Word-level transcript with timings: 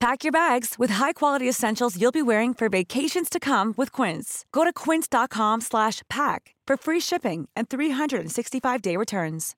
Pack 0.00 0.22
your 0.22 0.30
bags 0.30 0.76
with 0.78 0.94
high-quality 0.94 1.48
essentials 1.48 1.96
you'll 2.00 2.12
be 2.12 2.22
wearing 2.22 2.54
for 2.54 2.68
vacations 2.68 3.28
to 3.28 3.40
come 3.40 3.74
with 3.76 3.90
Quince. 3.90 4.44
Go 4.52 4.62
to 4.62 4.72
quince.com 4.72 5.60
slash 5.60 6.02
pack 6.08 6.54
for 6.68 6.76
free 6.76 7.00
shipping 7.00 7.48
and 7.56 7.68
365-day 7.68 8.96
returns. 8.96 9.56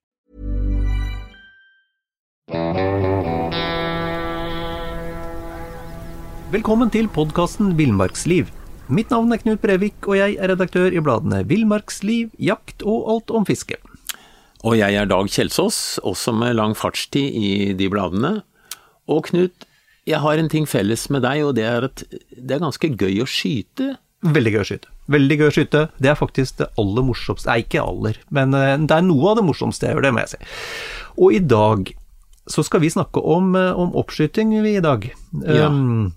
Velkommen 6.51 6.89
til 6.91 7.13
podkasten 7.13 7.77
Villmarksliv. 7.77 8.49
Mitt 8.89 9.13
navn 9.13 9.37
er 9.37 9.45
Knut 9.45 9.61
Brevik, 9.61 10.09
og 10.09 10.17
jeg 10.17 10.41
er 10.41 10.55
redaktør 10.55 10.89
i 10.89 11.05
bladene 11.05 11.45
Villmarksliv, 11.45 12.33
Jakt 12.41 12.81
og 12.81 13.13
Alt 13.13 13.31
om 13.31 13.45
fiske. 13.45 13.77
Og 14.65 14.81
jeg 14.81 14.97
er 14.97 15.05
Dag 15.05 15.29
Kjelsås, 15.29 16.01
også 16.01 16.33
med 16.33 16.57
lang 16.57 16.73
fartstid 16.73 17.29
i 17.29 17.75
de 17.77 17.93
bladene. 17.93 18.39
Og 19.05 19.29
Knut, 19.29 19.69
jeg 20.11 20.23
har 20.23 20.41
en 20.41 20.51
ting 20.53 20.67
felles 20.69 21.07
med 21.13 21.25
deg, 21.27 21.45
og 21.47 21.55
det 21.59 21.67
er 21.69 21.87
at 21.91 22.05
det 22.11 22.57
er 22.57 22.63
ganske 22.63 22.93
gøy 22.93 23.23
å 23.23 23.29
skyte. 23.29 23.95
Veldig 24.27 24.55
gøy 24.55 24.63
å 24.63 24.69
skyte. 24.69 24.93
Veldig 25.11 25.39
gøy 25.41 25.49
å 25.49 25.55
skyte. 25.55 25.87
Det 25.99 26.13
er 26.13 26.19
faktisk 26.19 26.61
det 26.61 26.69
aller 26.79 27.07
morsomste 27.07 27.51
Nei, 27.51 27.63
ikke 27.65 27.83
aller, 27.83 28.21
men 28.35 28.55
eh, 28.57 28.77
det 28.85 28.99
er 28.99 29.07
noe 29.07 29.33
av 29.33 29.41
det 29.41 29.47
morsomste 29.49 29.89
jeg 29.89 29.97
gjør, 29.97 30.07
det 30.07 30.15
må 30.15 30.25
jeg 30.25 30.35
si. 30.35 30.53
Og 31.17 31.37
i 31.37 31.43
dag 31.43 31.91
så 32.51 32.65
skal 32.67 32.83
vi 32.83 32.93
snakke 32.93 33.23
om, 33.23 33.55
eh, 33.59 33.73
om 33.79 33.95
oppskyting 33.99 34.55
vi 34.65 34.77
i 34.79 34.85
dag. 34.85 35.07
Ja. 35.45 35.69
Um, 35.71 36.13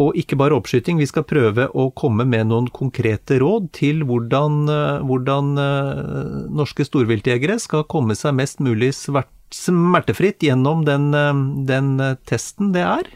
og 0.00 0.16
ikke 0.16 0.38
bare 0.40 0.56
oppskyting, 0.56 0.96
vi 1.02 1.08
skal 1.08 1.26
prøve 1.28 1.66
å 1.76 1.90
komme 1.96 2.24
med 2.28 2.48
noen 2.48 2.70
konkrete 2.72 3.36
råd 3.42 3.68
til 3.76 4.06
hvordan, 4.08 4.62
eh, 4.72 5.04
hvordan 5.04 5.52
eh, 5.60 6.30
norske 6.48 6.86
storviltjegere 6.88 7.58
skal 7.60 7.84
komme 7.92 8.16
seg 8.16 8.38
mest 8.38 8.62
mulig 8.64 8.94
smertefritt 8.96 10.40
gjennom 10.48 10.86
den, 10.88 11.12
eh, 11.12 11.44
den 11.68 11.92
testen 12.24 12.72
det 12.72 12.86
er. 12.88 13.12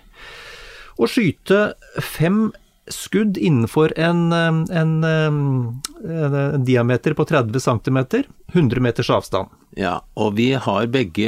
Å 1.00 1.08
skyte 1.08 1.74
fem 2.04 2.50
skudd 2.92 3.40
innenfor 3.40 3.90
en, 3.98 4.28
en, 4.30 4.92
en 5.02 6.60
diameter 6.62 7.16
på 7.18 7.24
30 7.26 7.64
cm, 7.64 7.98
100 8.52 8.84
meters 8.84 9.10
avstand. 9.10 9.50
Ja, 9.76 9.98
og 10.14 10.36
vi 10.38 10.52
har 10.54 10.86
begge 10.92 11.26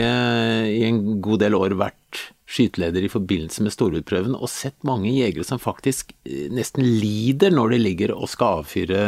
i 0.70 0.84
en 0.86 1.18
god 1.24 1.42
del 1.42 1.56
år 1.58 1.74
vært 1.80 2.28
skyteleder 2.48 3.04
i 3.04 3.10
forbindelse 3.12 3.64
med 3.64 3.74
storutprøven 3.74 4.36
og 4.38 4.50
sett 4.52 4.78
mange 4.88 5.10
jegere 5.12 5.46
som 5.46 5.60
faktisk 5.60 6.14
eh, 6.24 6.46
nesten 6.52 6.84
lider 6.84 7.52
når 7.54 7.74
de 7.74 7.82
ligger 7.82 8.14
og 8.16 8.30
skal 8.32 8.62
avfyre 8.62 9.02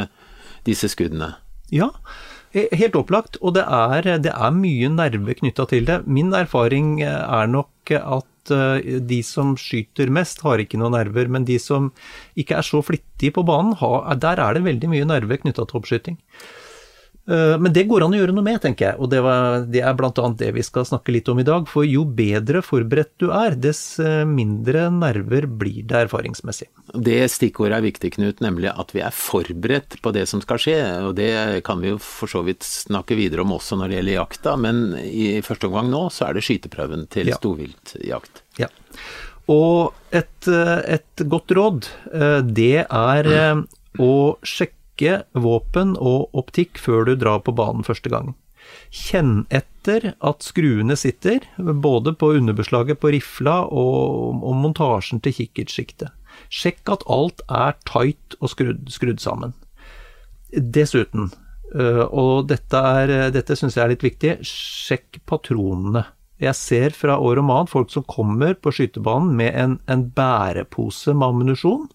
disse 0.67 0.91
skuddene. 0.93 1.33
Ja, 1.73 1.89
helt 2.53 2.99
opplagt. 2.99 3.39
Og 3.41 3.55
det 3.57 3.65
er, 3.65 4.09
det 4.23 4.33
er 4.33 4.55
mye 4.55 4.91
nerve 4.93 5.37
knytta 5.39 5.67
til 5.71 5.87
det. 5.89 6.03
Min 6.07 6.35
erfaring 6.37 6.99
eh, 7.05 7.21
er 7.41 7.51
nok 7.51 7.95
at 7.97 8.55
eh, 8.55 8.99
de 9.01 9.21
som 9.27 9.55
skyter 9.59 10.11
mest, 10.13 10.43
har 10.47 10.63
ikke 10.63 10.81
noen 10.81 10.99
nerver. 10.99 11.31
Men 11.31 11.47
de 11.49 11.59
som 11.63 11.91
ikke 12.39 12.59
er 12.59 12.67
så 12.67 12.83
flittige 12.85 13.37
på 13.37 13.47
banen, 13.47 13.77
har, 13.81 14.11
der 14.21 14.43
er 14.43 14.59
det 14.59 14.67
veldig 14.67 14.91
mye 14.93 15.09
nerve 15.09 15.41
knytta 15.43 15.65
til 15.65 15.81
oppskyting. 15.81 16.21
Eh, 17.29 17.59
Men 17.61 17.73
det 17.73 17.85
går 17.87 18.03
an 18.07 18.15
å 18.15 18.19
gjøre 18.19 18.33
noe 18.35 18.43
med, 18.47 18.61
tenker 18.63 18.87
jeg. 18.91 18.97
Og 18.99 19.11
det, 19.13 19.21
var, 19.23 19.61
det 19.69 19.83
er 19.87 19.95
bl.a. 19.95 20.11
det 20.41 20.49
vi 20.57 20.63
skal 20.67 20.87
snakke 20.89 21.13
litt 21.13 21.29
om 21.29 21.39
i 21.39 21.45
dag. 21.47 21.69
For 21.71 21.85
jo 21.87 22.05
bedre 22.05 22.63
forberedt 22.65 23.13
du 23.23 23.29
er, 23.31 23.55
dess 23.61 23.99
eh, 24.03 24.25
mindre 24.27 24.89
nerver 24.95 25.47
blir 25.47 25.85
det 25.91 26.07
erfaringsmessig. 26.07 26.67
Det 26.97 27.19
stikkordet 27.31 27.77
er 27.79 27.85
viktig, 27.87 28.13
Knut, 28.17 28.41
nemlig 28.43 28.73
at 28.73 28.95
vi 28.97 29.05
er 29.05 29.15
forberedt 29.15 30.01
på 30.03 30.13
det 30.17 30.27
som 30.31 30.43
skal 30.43 30.59
skje. 30.63 30.79
Og 31.07 31.15
det 31.21 31.31
kan 31.67 31.81
vi 31.85 31.93
jo 31.93 32.01
for 32.03 32.31
så 32.33 32.43
vidt 32.47 32.67
snakke 32.67 33.19
videre 33.19 33.45
om 33.45 33.53
også 33.59 33.79
når 33.79 33.93
det 33.93 34.01
gjelder 34.01 34.19
jakta, 34.19 34.57
men 34.59 34.83
i 35.05 35.29
første 35.47 35.69
omgang 35.71 35.91
nå 35.93 36.07
så 36.11 36.31
er 36.31 36.39
det 36.41 36.47
skyteprøven 36.49 37.07
til 37.13 37.31
Ja. 37.31 37.37
storviltjakt. 37.39 38.43
Ja. 38.59 38.67
Og 39.51 39.95
et, 40.15 40.49
eh, 40.49 40.99
et 40.99 41.25
godt 41.29 41.51
råd, 41.55 41.87
det 42.55 42.87
er 42.89 43.31
å 44.01 44.13
sjekke 44.47 44.77
våpen 45.33 45.97
og 45.99 46.31
optikk 46.37 46.79
før 46.81 47.05
du 47.09 47.15
drar 47.17 47.41
på 47.47 47.55
banen 47.57 47.85
første 47.87 48.11
gang. 48.13 48.35
Kjenn 48.95 49.47
etter 49.51 50.13
at 50.21 50.45
skruene 50.45 50.97
sitter, 50.99 51.41
både 51.59 52.13
på 52.19 52.33
underbeslaget 52.39 53.01
på 53.03 53.13
rifla 53.15 53.63
og, 53.67 54.43
og 54.45 54.55
montasjen 54.61 55.23
til 55.25 55.35
kikkertsjiktet. 55.39 56.13
Sjekk 56.51 56.93
at 56.95 57.05
alt 57.11 57.43
er 57.51 57.75
tight 57.89 58.37
og 58.41 58.53
skrudd, 58.53 58.87
skrudd 58.93 59.21
sammen. 59.23 59.55
Dessuten, 60.51 61.31
øh, 61.75 62.05
og 62.11 62.49
dette, 62.51 62.77
er- 62.77 63.31
dette 63.35 63.57
syns 63.57 63.77
jeg 63.77 63.85
er 63.85 63.93
litt 63.95 64.03
viktig, 64.07 64.37
sjekk 64.47 65.21
patronene. 65.27 66.05
Jeg 66.41 66.55
ser 66.57 66.91
fra 66.97 67.19
år 67.21 67.39
om 67.43 67.51
annet 67.53 67.71
folk 67.71 67.91
som 67.93 68.03
kommer 68.09 68.55
på 68.57 68.73
skytebanen 68.73 69.35
med 69.37 69.55
en, 69.55 69.79
en 69.93 70.07
bærepose 70.17 71.13
med 71.13 71.29
ammunisjon 71.29 71.89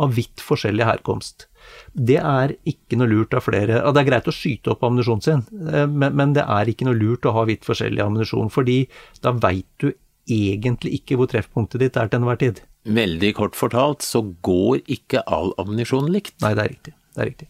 av 0.00 0.14
vidt 0.16 0.42
forskjellig 0.42 0.86
herkomst. 0.86 1.46
Det 1.92 2.18
er 2.20 2.56
ikke 2.68 2.98
noe 3.00 3.08
lurt 3.08 3.32
av 3.32 3.46
flere 3.46 3.78
Det 3.80 4.00
er 4.02 4.08
greit 4.08 4.26
å 4.28 4.34
skyte 4.34 4.74
opp 4.74 4.82
ammunisjonen 4.84 5.24
sin, 5.24 5.44
eh, 5.70 5.86
men, 5.88 6.16
men 6.18 6.34
det 6.36 6.44
er 6.44 6.70
ikke 6.70 6.88
noe 6.88 6.98
lurt 6.98 7.26
å 7.28 7.34
ha 7.36 7.46
vidt 7.48 7.66
forskjellig 7.66 8.02
ammunisjon, 8.04 8.52
fordi 8.52 8.82
da 9.24 9.32
veit 9.32 9.68
du 9.82 9.92
egentlig 10.30 10.98
ikke 11.00 11.18
hvor 11.20 11.28
treffpunktet 11.30 11.82
ditt 11.82 11.98
er 12.00 12.08
til 12.08 12.22
enhver 12.22 12.40
tid. 12.40 12.62
Veldig 12.84 13.30
kort 13.36 13.56
fortalt 13.56 14.04
så 14.04 14.22
går 14.44 14.82
ikke 14.92 15.24
all 15.24 15.54
ammunisjon 15.60 16.10
likt. 16.12 16.36
Nei, 16.44 16.52
det 16.56 16.64
er 16.64 16.72
riktig. 16.74 16.94
Det 17.14 17.22
er 17.22 17.30
riktig. 17.30 17.48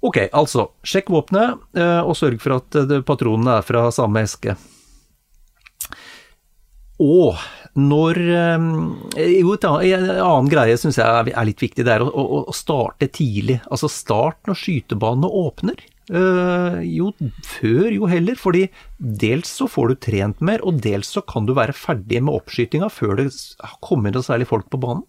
Ok, 0.00 0.16
altså, 0.32 0.70
sjekk 0.86 1.10
våpenet, 1.12 1.60
eh, 1.76 2.00
og 2.00 2.16
sørg 2.16 2.40
for 2.40 2.56
at 2.56 2.76
eh, 2.80 3.02
patronene 3.04 3.58
er 3.58 3.66
fra 3.66 3.88
samme 3.92 4.22
eske. 4.24 4.56
Og 7.00 7.38
når 7.80 8.18
eh, 8.20 9.30
Jo, 9.40 9.54
en 9.56 10.10
annen 10.10 10.50
greie 10.52 10.76
syns 10.80 10.98
jeg 11.00 11.06
er- 11.34 11.46
litt 11.46 11.62
viktig, 11.62 11.84
det 11.86 11.94
er 11.94 12.04
å 12.04 12.52
starte 12.52 13.08
tidlig. 13.08 13.60
Altså 13.70 13.88
start 13.88 14.36
når 14.48 14.58
skytebanene 14.60 15.30
åpner. 15.30 15.80
Eh, 16.10 16.80
jo 16.90 17.12
før, 17.46 17.88
jo 17.94 18.06
heller. 18.10 18.34
Fordi 18.34 18.66
dels 18.98 19.48
så 19.60 19.68
får 19.70 19.88
du 19.88 19.94
trent 20.08 20.40
mer, 20.42 20.60
og 20.66 20.80
dels 20.82 21.08
så 21.14 21.22
kan 21.26 21.46
du 21.46 21.54
være 21.54 21.72
ferdig 21.76 22.20
med 22.22 22.34
oppskytinga 22.34 22.90
før 22.90 23.16
det 23.22 23.28
kommer 23.80 24.12
noe 24.12 24.26
særlig 24.26 24.48
folk 24.50 24.68
på 24.70 24.80
banen. 24.82 25.06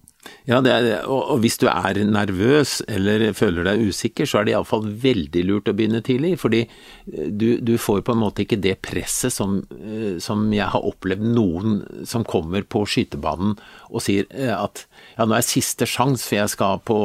Ja, 0.50 0.58
det 0.62 0.72
er, 0.74 0.88
og, 1.10 1.40
hvis 1.42 1.58
du 1.62 1.68
er 1.70 1.98
nervøs 2.06 2.80
eller 2.90 3.24
føler 3.38 3.66
deg 3.66 3.84
usikker, 3.90 4.28
så 4.30 4.40
er 4.40 4.48
det 4.48 4.54
iallfall 4.56 4.86
veldig 5.04 5.44
lurt 5.48 5.70
å 5.70 5.76
begynne 5.78 6.02
tidlig. 6.06 6.36
Fordi 6.42 6.62
eh, 6.66 7.30
du, 7.30 7.56
du 7.62 7.74
får 7.82 8.04
på 8.06 8.16
en 8.16 8.22
måte 8.22 8.46
ikke 8.46 8.60
det 8.62 8.76
presset 8.86 9.34
som, 9.34 9.60
eh, 9.78 10.18
som 10.22 10.48
jeg 10.54 10.70
har 10.74 10.88
opplevd 10.92 11.26
noen 11.38 11.82
som 12.10 12.26
kommer 12.28 12.66
på 12.66 12.84
skytebanen 12.90 13.58
og 13.90 14.06
sier 14.06 14.30
eh, 14.30 14.54
at 14.54 14.86
ja, 15.16 15.26
nå 15.26 15.38
er 15.38 15.46
siste 15.46 15.90
sjans, 15.90 16.26
for 16.28 16.42
jeg 16.42 16.54
skal 16.54 16.82
på 16.86 17.02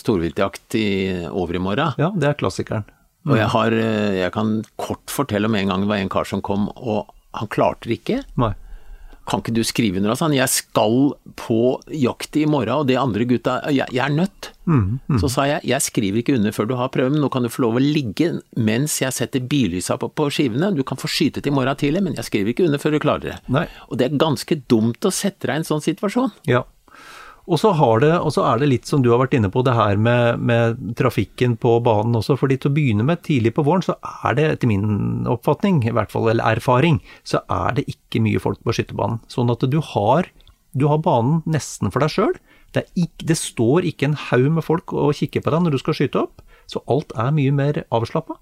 storviltjakt 0.00 0.78
i 0.80 0.88
overmorgen. 1.28 1.96
Ja, 2.00 2.12
det 2.16 2.32
er 2.32 2.40
klassikeren. 2.40 2.88
Og 3.28 3.36
jeg, 3.36 3.48
har, 3.52 3.74
jeg 4.16 4.32
kan 4.32 4.52
kort 4.80 5.12
fortelle 5.12 5.50
om 5.50 5.56
en 5.58 5.68
gang 5.68 5.82
det 5.84 5.90
var 5.90 6.00
en 6.00 6.12
kar 6.12 6.28
som 6.28 6.40
kom, 6.44 6.70
og 6.76 7.10
han 7.36 7.50
klarte 7.52 7.90
det 7.90 7.98
ikke. 8.00 8.22
Nei. 8.40 8.54
Kan 9.28 9.42
ikke 9.42 9.54
du 9.58 9.62
skrive 9.66 10.00
under? 10.00 10.14
Altså, 10.14 10.30
jeg 10.32 10.48
skal 10.52 10.94
på 11.36 11.58
jakt 11.92 12.38
i 12.40 12.46
morgen, 12.48 12.80
og 12.80 12.88
de 12.88 12.96
andre 12.98 13.26
gutta 13.28 13.58
Jeg, 13.74 13.90
jeg 13.92 14.04
er 14.04 14.14
nødt. 14.14 14.52
Så 15.20 15.30
sa 15.32 15.46
jeg 15.48 15.64
jeg 15.68 15.84
skriver 15.84 16.20
ikke 16.20 16.34
under 16.36 16.52
før 16.52 16.68
du 16.68 16.74
har 16.76 16.90
prøven, 16.92 17.20
nå 17.20 17.28
kan 17.32 17.44
du 17.44 17.48
få 17.52 17.64
lov 17.64 17.78
å 17.78 17.82
ligge 17.82 18.34
mens 18.56 18.98
jeg 19.00 19.14
setter 19.16 19.40
billysa 19.40 19.96
på, 20.00 20.10
på 20.12 20.28
skivene. 20.32 20.72
Du 20.76 20.82
kan 20.84 21.00
få 21.00 21.08
skytet 21.08 21.48
i 21.48 21.52
morgen 21.54 21.76
tidlig, 21.80 22.02
men 22.04 22.16
jeg 22.18 22.28
skriver 22.28 22.52
ikke 22.52 22.66
under 22.68 22.82
før 22.82 22.96
du 22.96 23.00
klarer 23.04 23.24
det. 23.30 23.36
Nei. 23.52 23.66
Og 23.88 24.00
det 24.00 24.08
er 24.08 24.20
ganske 24.20 24.60
dumt 24.68 25.08
å 25.08 25.14
sette 25.14 25.48
deg 25.48 25.56
i 25.56 25.62
en 25.62 25.68
sånn 25.68 25.84
situasjon. 25.84 26.34
Ja. 26.48 26.64
Og 27.48 27.60
så, 27.60 27.72
er 28.44 28.60
det 28.60 28.68
litt 28.68 28.88
som 28.88 29.02
du 29.02 29.08
har 29.12 29.22
vært 29.22 29.36
inne 29.38 29.48
på, 29.52 29.62
det 29.64 29.72
her 29.76 29.96
med, 30.00 30.42
med 30.44 30.80
trafikken 30.98 31.56
på 31.60 31.78
banen 31.84 32.18
også. 32.18 32.36
fordi 32.36 32.58
til 32.60 32.70
å 32.70 32.76
begynne 32.76 33.06
med, 33.08 33.22
tidlig 33.24 33.54
på 33.56 33.64
våren, 33.64 33.84
så 33.84 33.96
er 34.24 34.36
det 34.36 34.48
etter 34.52 34.70
min 34.70 35.24
oppfatning, 35.28 35.80
i 35.88 35.94
hvert 35.96 36.12
fall, 36.12 36.28
eller 36.28 36.58
erfaring, 36.58 37.00
så 37.24 37.40
er 37.48 37.78
det 37.78 37.88
ikke 37.88 38.22
mye 38.24 38.42
folk 38.42 38.60
på 38.64 38.76
skytterbanen. 38.76 39.22
Sånn 39.32 39.52
at 39.54 39.64
du 39.64 39.80
har, 39.94 40.28
du 40.76 40.88
har 40.92 41.00
banen 41.04 41.40
nesten 41.48 41.94
for 41.94 42.04
deg 42.04 42.12
sjøl. 42.12 42.36
Det, 42.76 42.84
det, 43.24 43.38
står 43.40 43.86
ikke 43.88 44.10
en 44.10 44.18
haug 44.28 44.50
med 44.58 44.66
folk 44.66 44.92
og 44.92 45.16
kikker 45.16 45.40
på 45.40 45.54
deg 45.54 45.64
når 45.64 45.78
du 45.78 45.80
skal 45.80 45.96
skyte 45.96 46.26
opp, 46.26 46.44
så 46.68 46.84
alt 46.92 47.14
er 47.16 47.32
mye 47.32 47.54
mer 47.54 47.80
avslappa. 47.94 48.36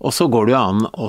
Og 0.00 0.14
så 0.16 0.26
går 0.32 0.48
det 0.48 0.54
jo 0.54 0.60
an 0.60 0.84
å 0.88 1.08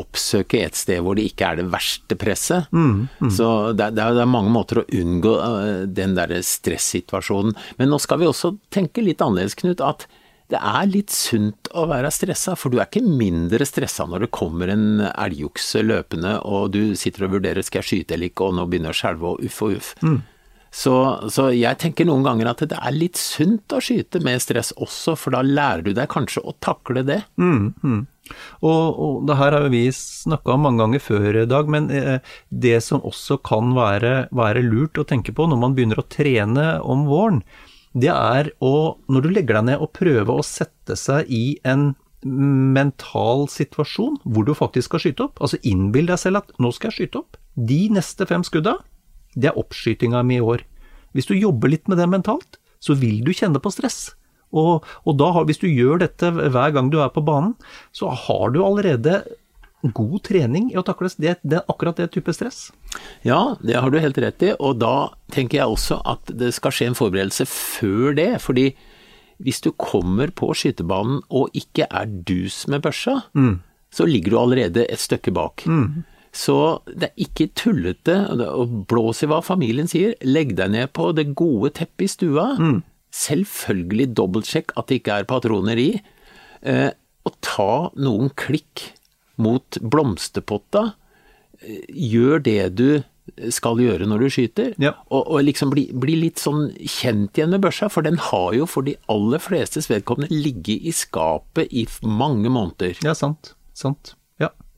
oppsøke 0.00 0.62
et 0.64 0.78
sted 0.78 1.02
hvor 1.04 1.18
det 1.18 1.28
ikke 1.30 1.52
er 1.52 1.60
det 1.60 1.68
verste 1.70 2.18
presset. 2.18 2.66
Mm, 2.74 3.06
mm. 3.20 3.30
Så 3.30 3.48
det, 3.78 3.92
det, 3.94 4.02
er, 4.02 4.16
det, 4.16 4.24
er, 4.24 4.30
mange 4.30 4.50
måter 4.54 4.82
å 4.82 4.86
unngå 4.98 5.34
uh, 5.38 5.84
den 5.86 6.16
der 6.18 6.34
stressituasjonen. 6.42 7.54
Men 7.78 7.92
nå 7.92 8.00
skal 8.02 8.22
vi 8.22 8.30
også 8.30 8.56
tenke 8.74 9.04
litt 9.06 9.22
annerledes, 9.22 9.54
Knut. 9.58 9.84
At 9.84 10.08
det 10.48 10.58
er 10.64 10.88
litt 10.88 11.12
sunt 11.12 11.68
å 11.76 11.84
være 11.90 12.10
stressa, 12.14 12.54
for 12.56 12.72
du 12.72 12.78
er 12.80 12.88
ikke 12.88 13.04
mindre 13.04 13.66
stressa 13.68 14.06
når 14.08 14.24
det 14.24 14.32
kommer 14.34 14.72
en 14.72 15.04
elgokse 15.10 15.82
løpende 15.84 16.38
og 16.48 16.72
du 16.72 16.96
sitter 16.96 17.26
og 17.26 17.36
vurderer 17.36 17.66
skal 17.66 17.82
jeg 17.82 17.90
skyte 17.90 18.16
eller 18.16 18.32
ikke, 18.32 18.48
og 18.48 18.56
nå 18.56 18.64
begynner 18.64 18.94
jeg 18.94 18.96
å 18.96 19.00
skjelve 19.02 19.32
og 19.34 19.44
uff 19.44 19.60
og 19.66 19.76
uff. 19.76 19.90
Mm. 20.00 20.18
Så, 20.74 20.92
så, 21.32 21.48
jeg 21.54 21.80
tenker 21.80 22.06
noen 22.08 22.26
ganger 22.26 22.50
at 22.50 22.62
det 22.68 22.76
er 22.76 22.94
litt 22.94 23.16
sunt 23.16 23.72
å 23.72 23.80
skyte 23.82 24.20
med 24.24 24.42
stress 24.44 24.74
også, 24.76 25.14
for 25.16 25.34
da 25.34 25.40
lærer 25.44 25.86
du 25.86 25.94
deg 25.96 26.10
kanskje 26.12 26.44
å 26.44 26.54
takle 26.64 27.04
det. 27.08 27.22
Mm, 27.40 27.72
mm. 27.80 28.02
Og, 28.60 28.82
og, 29.00 29.14
det 29.28 29.38
her 29.38 29.56
har 29.56 29.68
vi 29.72 29.86
snakka 29.94 30.54
om 30.54 30.66
mange 30.66 30.82
ganger 30.82 31.04
før 31.04 31.40
i 31.42 31.46
dag, 31.48 31.70
men 31.72 31.88
eh, 31.94 32.18
det 32.50 32.76
som 32.84 33.04
også 33.06 33.38
kan 33.46 33.72
være, 33.76 34.28
være, 34.36 34.64
lurt 34.66 35.00
å 35.00 35.06
tenke 35.08 35.32
på 35.32 35.48
når 35.48 35.62
man 35.62 35.78
begynner 35.78 36.02
å 36.02 36.08
trene 36.12 36.68
om 36.84 37.06
våren, 37.08 37.40
det 37.98 38.12
er 38.12 38.52
å, 38.60 38.98
når 39.08 39.24
du 39.24 39.30
legger 39.32 39.58
deg 39.58 39.70
ned 39.70 39.82
og 39.82 39.94
prøve 39.96 40.36
å 40.36 40.44
sette 40.44 40.98
seg 41.00 41.30
i 41.32 41.56
en 41.66 41.94
mental 42.26 43.46
situasjon 43.50 44.18
hvor 44.26 44.44
du 44.46 44.52
faktisk 44.56 44.90
skal 44.90 45.02
skyte 45.02 45.26
opp. 45.28 45.40
Altså 45.40 45.60
innbill 45.66 46.10
deg 46.10 46.20
selv 46.20 46.42
at 46.42 46.52
nå 46.60 46.72
skal 46.74 46.90
jeg 46.90 46.98
skyte 46.98 47.22
opp. 47.22 47.38
De 47.54 47.86
neste 47.94 48.26
fem 48.28 48.44
skudda 48.46 48.76
det 49.34 49.50
er 49.50 49.58
oppskytinga 49.60 50.22
mi 50.26 50.38
i 50.38 50.44
år. 50.44 50.64
Hvis 51.16 51.28
du 51.28 51.34
jobber 51.36 51.72
litt 51.72 51.88
med 51.88 52.00
det 52.00 52.08
mentalt, 52.10 52.60
så 52.80 52.94
vil 52.98 53.20
du 53.26 53.32
kjenne 53.34 53.60
på 53.62 53.72
stress. 53.74 54.12
Og, 54.54 54.86
og 55.04 55.18
da, 55.20 55.32
hvis 55.44 55.60
du 55.60 55.68
gjør 55.68 56.00
dette 56.04 56.30
hver 56.32 56.72
gang 56.72 56.88
du 56.92 57.00
er 57.02 57.12
på 57.12 57.24
banen, 57.24 57.56
så 57.92 58.12
har 58.12 58.54
du 58.54 58.62
allerede 58.64 59.22
god 59.94 60.22
trening 60.26 60.72
i 60.72 60.78
å 60.78 60.82
takle 60.86 61.10
det, 61.22 61.36
det, 61.46 61.60
akkurat 61.70 62.00
det 62.00 62.10
type 62.16 62.32
stress. 62.34 62.68
Ja, 63.26 63.56
det 63.62 63.78
har 63.78 63.92
du 63.92 64.00
helt 64.02 64.18
rett 64.18 64.42
i, 64.42 64.52
og 64.58 64.80
da 64.82 65.10
tenker 65.34 65.60
jeg 65.60 65.74
også 65.74 66.00
at 66.08 66.32
det 66.34 66.50
skal 66.56 66.74
skje 66.74 66.90
en 66.90 66.98
forberedelse 66.98 67.46
før 67.48 68.16
det. 68.18 68.30
fordi 68.42 68.72
hvis 69.38 69.60
du 69.62 69.70
kommer 69.78 70.32
på 70.34 70.50
skytebanen 70.56 71.20
og 71.30 71.54
ikke 71.54 71.86
er 71.86 72.08
dus 72.26 72.64
med 72.66 72.82
børsa, 72.82 73.20
mm. 73.38 73.60
så 73.94 74.06
ligger 74.08 74.34
du 74.34 74.38
allerede 74.40 74.86
et 74.90 74.98
stykke 74.98 75.30
bak. 75.30 75.62
Mm. 75.66 76.02
Så 76.34 76.56
det 76.88 77.10
er 77.10 77.24
ikke 77.24 77.48
tullete 77.56 78.16
å 78.36 78.66
blåse 78.68 79.26
i 79.26 79.30
hva 79.30 79.40
familien 79.44 79.88
sier. 79.90 80.14
Legg 80.26 80.54
deg 80.58 80.74
ned 80.74 80.92
på 80.96 81.10
det 81.16 81.30
gode 81.38 81.72
teppet 81.78 82.06
i 82.06 82.12
stua. 82.12 82.46
Mm. 82.60 82.78
Selvfølgelig 83.14 84.10
dobbeltsjekk 84.18 84.74
at 84.76 84.90
det 84.90 85.00
ikke 85.00 85.20
er 85.20 85.28
patroner 85.28 85.80
i. 85.80 85.90
Eh, 86.62 86.90
og 87.26 87.36
ta 87.44 87.72
noen 87.98 88.32
klikk 88.38 88.90
mot 89.40 89.80
blomsterpotta. 89.80 90.90
Eh, 91.62 91.86
gjør 91.88 92.44
det 92.44 92.60
du 92.78 92.90
skal 93.52 93.80
gjøre 93.82 94.08
når 94.08 94.24
du 94.24 94.28
skyter. 94.32 94.74
Ja. 94.82 94.94
Og, 95.08 95.22
og, 95.24 95.40
liksom 95.46 95.72
bli, 95.72 95.88
bli, 95.92 96.16
litt 96.22 96.42
sånn 96.42 96.70
kjent 96.78 97.38
igjen 97.38 97.52
med 97.54 97.64
børsa, 97.64 97.90
for 97.92 98.06
den 98.06 98.20
har 98.30 98.54
jo 98.56 98.68
for 98.68 98.86
de 98.86 98.96
aller 99.12 99.42
flestes 99.42 99.90
vedkommende 99.90 100.32
ligget 100.32 100.88
i 100.88 100.94
skapet 100.96 101.72
i 101.72 101.86
mange 102.04 102.52
måneder. 102.52 102.98
Ja, 103.04 103.16
sant. 103.18 103.54
Sant. 103.76 104.14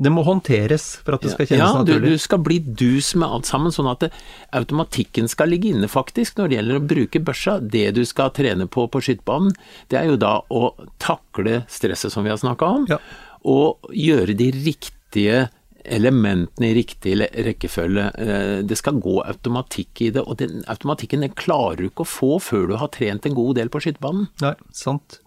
Det 0.00 0.10
må 0.12 0.22
håndteres 0.24 0.86
for 1.04 1.18
at 1.18 1.24
det 1.24 1.34
skal 1.34 1.48
kjennes 1.48 1.60
ja, 1.60 1.82
naturlig. 1.82 2.12
Ja, 2.14 2.16
du, 2.16 2.24
skal 2.24 2.40
bli 2.44 2.56
dus 2.64 3.12
med 3.20 3.28
alt 3.28 3.48
sammen, 3.50 3.74
sånn 3.74 3.90
at 3.90 4.06
det, 4.06 4.10
automatikken 4.56 5.28
skal 5.28 5.52
ligge 5.52 5.74
inne 5.74 5.90
faktisk 5.92 6.40
når 6.40 6.48
det 6.48 6.56
gjelder 6.56 6.78
å 6.78 6.84
bruke 6.94 7.22
børsa. 7.26 7.58
Det 7.60 7.86
du 7.98 8.02
skal 8.08 8.32
trene 8.36 8.64
på 8.70 8.86
på 8.88 9.02
skytebanen, 9.04 9.52
det 9.92 10.00
er 10.00 10.08
jo 10.08 10.16
da 10.20 10.38
å 10.48 10.70
takle 11.02 11.64
stresset 11.68 12.14
som 12.14 12.24
vi 12.24 12.32
har 12.32 12.40
snakka 12.40 12.74
om, 12.78 12.88
ja. 12.88 13.00
og 13.44 13.92
gjøre 13.92 14.38
de 14.40 14.48
riktige 14.56 15.48
elementene 15.84 16.70
i 16.70 16.76
riktig 16.76 17.14
rekkefølge. 17.20 18.06
Eh, 18.24 18.56
det 18.64 18.78
skal 18.80 19.00
gå 19.04 19.18
automatikk 19.20 20.04
i 20.06 20.10
det, 20.16 20.24
og 20.24 20.40
den 20.40 20.62
automatikken 20.70 21.24
den 21.24 21.36
klarer 21.36 21.80
du 21.80 21.90
ikke 21.90 22.06
å 22.06 22.14
få 22.14 22.32
før 22.42 22.70
du 22.70 22.78
har 22.80 22.92
trent 22.94 23.28
en 23.28 23.36
god 23.36 23.60
del 23.60 23.72
på 23.72 23.84
skytebanen. 23.84 24.28
Nei, 24.44 24.54
sant. 24.76 25.20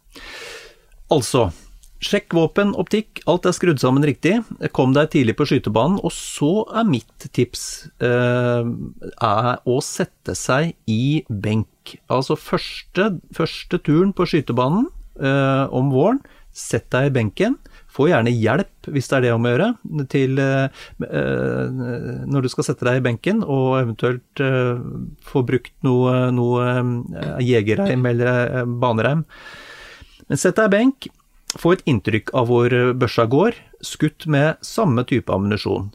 Altså, 1.14 1.52
Sjekk 2.04 2.34
våpen, 2.36 2.74
optikk, 2.80 3.22
alt 3.30 3.46
er 3.48 3.56
skrudd 3.56 3.80
sammen 3.80 4.04
riktig. 4.04 4.36
Kom 4.76 4.96
deg 4.96 5.12
tidlig 5.14 5.38
på 5.40 5.48
skytebanen. 5.48 6.02
Og 6.04 6.12
så 6.16 6.66
er 6.76 6.90
mitt 6.90 7.28
tips 7.36 7.64
eh, 8.04 8.72
er 9.24 9.52
å 9.64 9.78
sette 9.86 10.36
seg 10.36 10.74
i 10.90 11.24
benk. 11.30 11.96
Altså 12.12 12.36
første, 12.40 13.14
første 13.36 13.80
turen 13.86 14.12
på 14.16 14.28
skytebanen 14.28 14.90
eh, 15.20 15.66
om 15.72 15.94
våren, 15.94 16.20
sett 16.54 16.90
deg 16.94 17.08
i 17.08 17.16
benken. 17.22 17.58
Få 17.94 18.10
gjerne 18.10 18.34
hjelp, 18.34 18.90
hvis 18.90 19.08
det 19.10 19.20
er 19.20 19.26
det 19.28 19.34
om 19.36 19.46
å 19.46 19.54
gjøre, 19.54 19.72
til 20.12 20.40
eh, 20.42 20.86
eh 21.08 21.82
når 22.34 22.46
du 22.46 22.52
skal 22.52 22.68
sette 22.68 22.88
deg 22.88 23.00
i 23.00 23.06
benken, 23.06 23.44
og 23.46 23.80
eventuelt 23.80 24.44
eh, 24.44 24.80
få 25.30 25.48
brukt 25.48 25.76
noe, 25.86 26.32
noe 26.36 26.70
eh, 26.74 27.44
jegerreim 27.54 28.12
eller 28.12 28.66
banereim. 28.68 29.28
Men 30.28 30.40
sett 30.42 30.58
deg 30.58 30.72
i 30.72 30.78
benk 30.78 31.14
få 31.60 31.76
et 31.76 31.84
inntrykk 31.90 32.32
av 32.38 32.50
hvor 32.50 32.74
børsa 32.98 33.28
går, 33.30 33.58
skutt 33.84 34.28
med 34.32 34.62
samme 34.66 35.06
type 35.10 35.32
ammunisjon. 35.34 35.92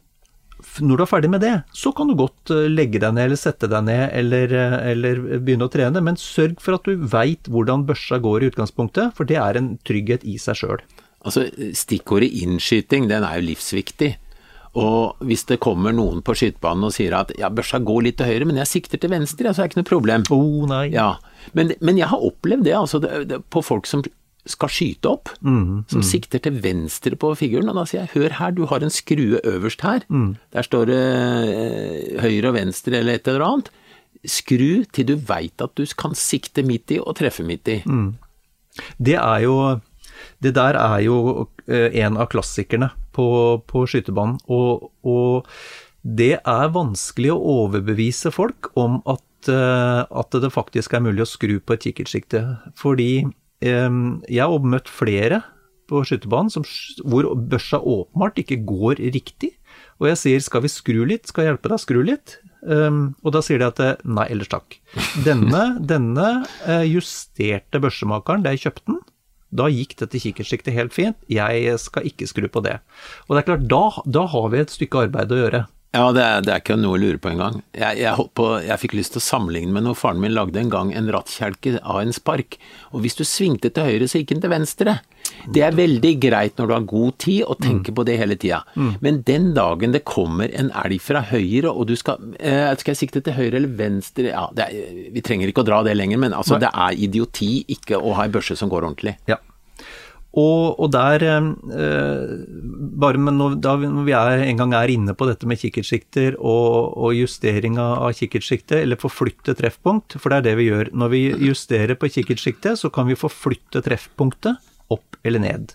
Når 0.82 0.98
du 0.98 1.02
er 1.04 1.10
ferdig 1.10 1.30
med 1.30 1.42
det, 1.42 1.54
så 1.76 1.92
kan 1.94 2.10
du 2.10 2.16
godt 2.18 2.50
eh, 2.50 2.66
legge 2.70 2.98
deg 3.02 3.14
ned 3.14 3.28
eller 3.28 3.38
sette 3.38 3.68
deg 3.70 3.84
ned 3.86 4.04
eller, 4.18 4.54
eh, 4.58 4.78
eller 4.92 5.20
begynne 5.38 5.68
å 5.68 5.72
trene, 5.72 6.02
men 6.02 6.18
sørg 6.18 6.58
for 6.62 6.78
at 6.78 6.88
du 6.88 7.04
veit 7.10 7.46
hvordan 7.50 7.86
børsa 7.86 8.18
går 8.22 8.42
i 8.42 8.50
utgangspunktet, 8.50 9.14
for 9.14 9.28
det 9.28 9.38
er 9.38 9.58
en 9.58 9.76
trygghet 9.86 10.26
i 10.26 10.34
seg 10.42 10.58
sjøl. 10.58 10.82
Altså, 11.26 11.46
stikkordet 11.74 12.30
innskyting, 12.42 13.06
den 13.10 13.26
er 13.26 13.38
jo 13.38 13.48
livsviktig. 13.52 14.16
Og 14.78 15.22
hvis 15.24 15.46
det 15.48 15.60
kommer 15.64 15.94
noen 15.96 16.20
på 16.22 16.34
skytebanen 16.36 16.86
og 16.86 16.92
sier 16.94 17.16
at 17.16 17.32
ja, 17.38 17.48
børsa 17.50 17.80
går 17.82 18.04
litt 18.04 18.18
til 18.20 18.28
høyre, 18.28 18.46
men 18.48 18.60
jeg 18.60 18.70
sikter 18.70 19.00
til 19.00 19.10
venstre, 19.14 19.50
så 19.50 19.62
er 19.62 19.66
det 19.66 19.72
ikke 19.72 19.80
noe 19.80 19.90
problem. 19.90 20.26
Oh, 20.34 20.66
nei. 20.70 20.84
Ja, 20.92 21.14
men, 21.56 21.72
men 21.80 21.98
jeg 21.98 22.10
har 22.10 22.22
opplevd 22.22 22.66
det, 22.68 22.76
altså, 22.76 23.00
det, 23.02 23.24
det, 23.30 23.40
på 23.50 23.62
folk 23.64 23.88
som 23.90 24.04
skal 24.48 24.70
skyte 24.72 25.10
opp, 25.10 25.32
mm, 25.44 25.88
som 25.90 26.00
mm. 26.00 26.06
sikter 26.08 26.42
til 26.44 26.60
venstre 26.64 27.18
på 27.20 27.32
figuren. 27.38 27.68
Og 27.70 27.76
da 27.78 27.84
sier 27.88 28.06
jeg 28.06 28.14
hør 28.14 28.36
her, 28.38 28.54
du 28.56 28.64
har 28.70 28.84
en 28.84 28.92
skrue 28.92 29.42
øverst 29.44 29.84
her. 29.84 30.06
Mm. 30.08 30.30
Der 30.56 30.66
står 30.66 30.88
det 30.90 31.02
eh, 31.02 32.22
høyre 32.22 32.52
og 32.52 32.56
venstre 32.56 33.00
eller 33.00 33.18
et 33.18 33.28
eller 33.28 33.46
annet. 33.46 33.72
Skru 34.28 34.84
til 34.92 35.10
du 35.12 35.14
veit 35.28 35.62
at 35.62 35.76
du 35.78 35.84
kan 35.98 36.16
sikte 36.18 36.64
midt 36.66 36.96
i 36.96 37.02
og 37.02 37.18
treffe 37.20 37.44
midt 37.46 37.70
i. 37.70 37.82
Mm. 37.86 38.16
Det 38.98 39.18
er 39.18 39.44
jo 39.46 39.58
Det 40.42 40.54
der 40.54 40.74
er 40.74 41.00
jo 41.02 41.48
eh, 41.66 41.90
en 42.02 42.16
av 42.16 42.28
klassikerne 42.30 42.90
på, 43.14 43.28
på 43.66 43.84
skytebanen. 43.86 44.38
Og, 44.46 44.90
og, 45.02 45.46
det 46.02 46.38
er 46.46 46.70
vanskelig 46.72 47.32
å 47.34 47.42
overbevise 47.64 48.30
folk 48.32 48.70
om 48.78 49.00
at, 49.10 49.50
eh, 49.50 50.02
at 50.06 50.36
det 50.42 50.50
faktisk 50.54 50.94
er 50.94 51.02
mulig 51.04 51.24
å 51.24 51.28
skru 51.28 51.58
på 51.58 51.74
et 51.74 51.88
kikkertsikte. 51.88 52.42
Fordi 52.78 53.26
jeg 53.64 54.44
har 54.44 54.66
møtt 54.70 54.90
flere 54.92 55.42
på 55.88 56.02
skytebanen 56.06 56.52
hvor 57.08 57.30
børsa 57.50 57.80
åpenbart 57.80 58.38
ikke 58.42 58.60
går 58.68 59.00
riktig. 59.14 59.54
Og 59.98 60.10
jeg 60.10 60.20
sier 60.20 60.44
skal 60.44 60.62
vi 60.64 60.70
skru 60.70 61.02
litt, 61.08 61.26
skal 61.30 61.44
jeg 61.44 61.54
hjelpe 61.54 61.72
deg 61.72 61.82
skru 61.82 62.00
litt? 62.06 62.38
Um, 62.62 63.14
og 63.22 63.34
da 63.34 63.42
sier 63.44 63.60
de 63.60 63.68
at 63.68 63.80
eh, 63.82 64.00
nei, 64.06 64.26
ellers 64.34 64.50
takk. 64.50 64.78
Denne, 65.26 65.62
denne 65.92 66.28
eh, 66.66 66.84
justerte 66.90 67.80
børsemakeren 67.82 68.44
da 68.44 68.54
jeg 68.54 68.66
kjøpte 68.66 68.92
den, 68.92 69.00
da 69.58 69.68
gikk 69.72 69.94
dette 70.02 70.20
kikkertsiktet 70.20 70.76
helt 70.76 70.92
fint. 70.92 71.16
Jeg 71.32 71.78
skal 71.80 72.06
ikke 72.10 72.28
skru 72.28 72.50
på 72.52 72.62
det. 72.66 72.78
Og 73.26 73.34
det 73.34 73.42
er 73.42 73.48
klart, 73.48 73.68
da, 73.70 73.84
da 74.18 74.26
har 74.28 74.50
vi 74.52 74.60
et 74.60 74.74
stykke 74.74 75.06
arbeid 75.06 75.32
å 75.32 75.40
gjøre. 75.40 75.62
Ja, 75.96 76.10
det 76.12 76.20
er, 76.20 76.42
det 76.44 76.52
er, 76.52 76.60
ikke 76.60 76.76
noe 76.76 76.98
å 76.98 77.00
lure 77.00 77.18
på 77.22 77.30
engang. 77.30 77.62
Jeg, 77.72 78.02
jeg, 78.02 78.26
jeg 78.66 78.80
fikk 78.82 78.94
lyst 78.98 79.14
til 79.14 79.22
å 79.22 79.24
sammenligne 79.24 79.72
med 79.72 79.86
noe. 79.86 79.96
Faren 79.96 80.20
min 80.20 80.34
lagde 80.36 80.60
en 80.60 80.72
gang 80.72 80.90
en 80.92 81.08
rattkjelke 81.14 81.78
av 81.80 82.02
en 82.02 82.12
spark, 82.12 82.58
og 82.92 83.04
hvis 83.04 83.16
du 83.16 83.24
svingte 83.24 83.70
til 83.72 83.88
høyre, 83.88 84.08
så 84.10 84.20
gikk 84.20 84.34
den 84.34 84.44
til 84.44 84.52
venstre. 84.52 84.98
Det 85.48 85.62
er 85.64 85.76
veldig 85.76 86.12
greit 86.20 86.60
når 86.60 86.68
du 86.68 86.74
har 86.74 86.86
god 86.92 87.16
tid 87.24 87.40
og 87.46 87.58
tenker 87.62 87.92
mm. 87.92 87.96
på 87.96 88.04
det 88.08 88.18
hele 88.20 88.36
tida. 88.40 88.60
Mm. 88.76 88.92
Men 89.04 89.22
den 89.28 89.50
dagen 89.56 89.96
det 89.96 90.04
kommer 90.08 90.52
en 90.60 90.68
elg 90.84 91.00
fra 91.04 91.24
høyre, 91.30 91.72
og 91.72 91.88
du 91.88 91.96
skal 91.98 92.36
eh, 92.36 92.68
Skal 92.78 92.92
jeg 92.92 93.02
sikte 93.06 93.24
til 93.24 93.36
høyre 93.38 93.56
eller 93.56 93.72
venstre? 93.80 94.28
Ja, 94.28 94.48
er, 94.60 94.76
vi 95.14 95.24
trenger 95.24 95.48
ikke 95.48 95.64
å 95.64 95.68
dra 95.68 95.80
det 95.86 95.96
lenger, 95.96 96.20
men 96.20 96.36
altså, 96.36 96.60
det 96.60 96.68
er 96.68 97.00
idioti 97.00 97.62
ikke 97.78 97.96
å 97.96 98.12
ha 98.18 98.28
ei 98.28 98.34
børse 98.34 98.58
som 98.60 98.68
går 98.72 98.84
ordentlig. 98.84 99.16
Ja. 99.30 99.40
Og, 100.36 100.76
og 100.76 100.90
der, 100.92 101.22
eh, 101.24 102.26
bare 103.00 103.16
når, 103.16 103.56
da, 103.64 103.76
når 103.80 104.04
vi 104.04 104.12
er, 104.12 104.42
en 104.44 104.60
gang 104.60 104.74
er 104.76 104.92
inne 104.92 105.14
på 105.16 105.26
dette 105.28 105.48
med 105.48 105.60
kikkertsikter 105.60 106.36
og, 106.36 106.92
og 107.00 107.16
justering 107.16 107.78
av 107.80 108.12
kikkertsiktet, 108.18 108.82
eller 108.82 109.00
forflytte 109.00 109.56
treffpunkt, 109.56 110.18
for 110.20 110.28
det 110.28 110.42
er 110.42 110.46
det 110.50 110.58
vi 110.60 110.68
gjør. 110.68 110.92
Når 110.92 111.14
vi 111.14 111.22
justerer 111.48 111.96
på 111.96 112.12
kikkertsiktet, 112.12 112.76
så 112.76 112.92
kan 112.92 113.08
vi 113.08 113.16
forflytte 113.18 113.82
treffpunktet 113.86 114.60
opp 114.92 115.18
eller 115.24 115.42
ned. 115.42 115.72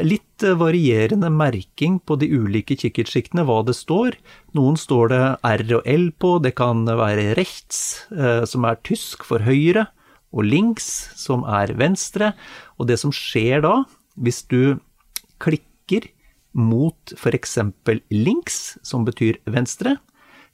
Litt 0.00 0.42
varierende 0.58 1.28
merking 1.32 2.00
på 2.00 2.16
de 2.20 2.26
ulike 2.34 2.76
kikkertsiktene, 2.76 3.44
hva 3.46 3.60
det 3.68 3.76
står. 3.76 4.16
Noen 4.56 4.80
står 4.80 5.12
det 5.12 5.22
R 5.44 5.62
og 5.76 5.86
L 5.88 6.08
på, 6.18 6.34
det 6.42 6.56
kan 6.58 6.82
være 6.88 7.34
rechts, 7.38 8.08
eh, 8.16 8.42
som 8.48 8.64
er 8.64 8.80
tysk 8.80 9.28
for 9.28 9.44
høyre, 9.44 9.86
og 10.28 10.44
links, 10.44 10.88
som 11.16 11.44
er 11.48 11.72
venstre. 11.78 12.34
Og 12.78 12.88
det 12.90 12.98
som 13.00 13.12
skjer 13.14 13.62
da, 13.64 13.82
hvis 14.18 14.44
du 14.50 14.78
klikker 15.42 16.08
mot 16.58 17.14
f.eks. 17.14 17.58
links, 18.10 18.78
som 18.82 19.04
betyr 19.06 19.38
venstre. 19.50 19.96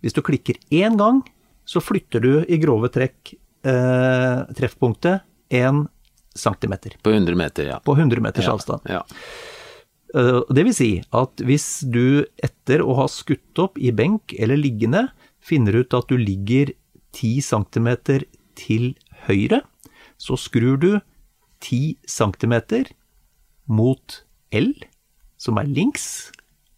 Hvis 0.04 0.16
du 0.16 0.20
klikker 0.24 0.58
én 0.74 0.98
gang, 1.00 1.22
så 1.64 1.80
flytter 1.80 2.20
du 2.20 2.32
i 2.44 2.58
grove 2.60 2.90
trekk 2.92 3.34
eh, 3.64 4.44
treffpunktet 4.56 5.24
én 5.54 5.86
centimeter. 6.34 6.98
På 7.02 7.14
100 7.14 7.38
meter, 7.38 7.70
ja. 7.72 7.80
På 7.84 7.96
100 7.96 8.20
meters 8.20 8.48
ja, 8.48 8.56
avstand. 8.56 8.84
Ja. 8.90 9.02
Eh, 10.14 10.40
det 10.50 10.66
vil 10.68 10.76
si 10.76 10.90
at 11.14 11.44
hvis 11.46 11.68
du 11.88 12.26
etter 12.42 12.84
å 12.84 12.98
ha 13.00 13.08
skutt 13.10 13.62
opp 13.62 13.80
i 13.80 13.94
benk 13.94 14.36
eller 14.38 14.60
liggende, 14.60 15.08
finner 15.44 15.80
ut 15.80 15.96
at 15.96 16.10
du 16.10 16.18
ligger 16.20 16.72
10 17.14 17.40
cm 17.46 17.88
til 18.58 18.92
høyre, 19.28 19.62
så 20.18 20.36
skrur 20.40 20.78
du 20.80 20.90
10 21.64 21.96
cm 22.06 22.54
mot 23.72 24.20
L, 24.54 24.72
som 25.40 25.58
er 25.60 25.70
links, 25.70 26.30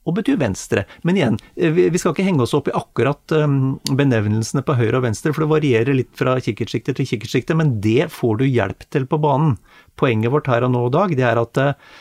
og 0.06 0.14
betyr 0.20 0.38
venstre. 0.38 0.84
Men 1.02 1.18
igjen, 1.18 1.38
eh, 1.58 1.74
vi 1.74 1.98
skal 1.98 2.14
ikke 2.14 2.26
henge 2.26 2.44
oss 2.44 2.54
opp 2.54 2.70
i 2.70 2.74
akkurat 2.78 3.34
um, 3.34 3.76
benevnelsene 3.90 4.62
på 4.66 4.76
høyre 4.78 5.00
og 5.00 5.06
venstre, 5.08 5.32
for 5.34 5.44
det 5.44 5.50
varierer 5.50 5.98
litt 5.98 6.12
fra 6.18 6.36
kikkertsikte 6.38 6.94
til 6.94 7.08
kikkertsikte, 7.10 7.56
men 7.58 7.80
det 7.82 8.06
får 8.14 8.38
du 8.40 8.46
hjelp 8.46 8.86
til 8.94 9.08
på 9.10 9.18
banen. 9.22 9.56
Poenget 9.98 10.32
vårt 10.34 10.50
her 10.52 10.66
og 10.66 10.74
nå 10.76 10.86
i 10.86 10.94
dag, 10.94 11.16
det 11.18 11.26
er 11.26 11.42
at 11.42 11.62
eh, 11.62 11.96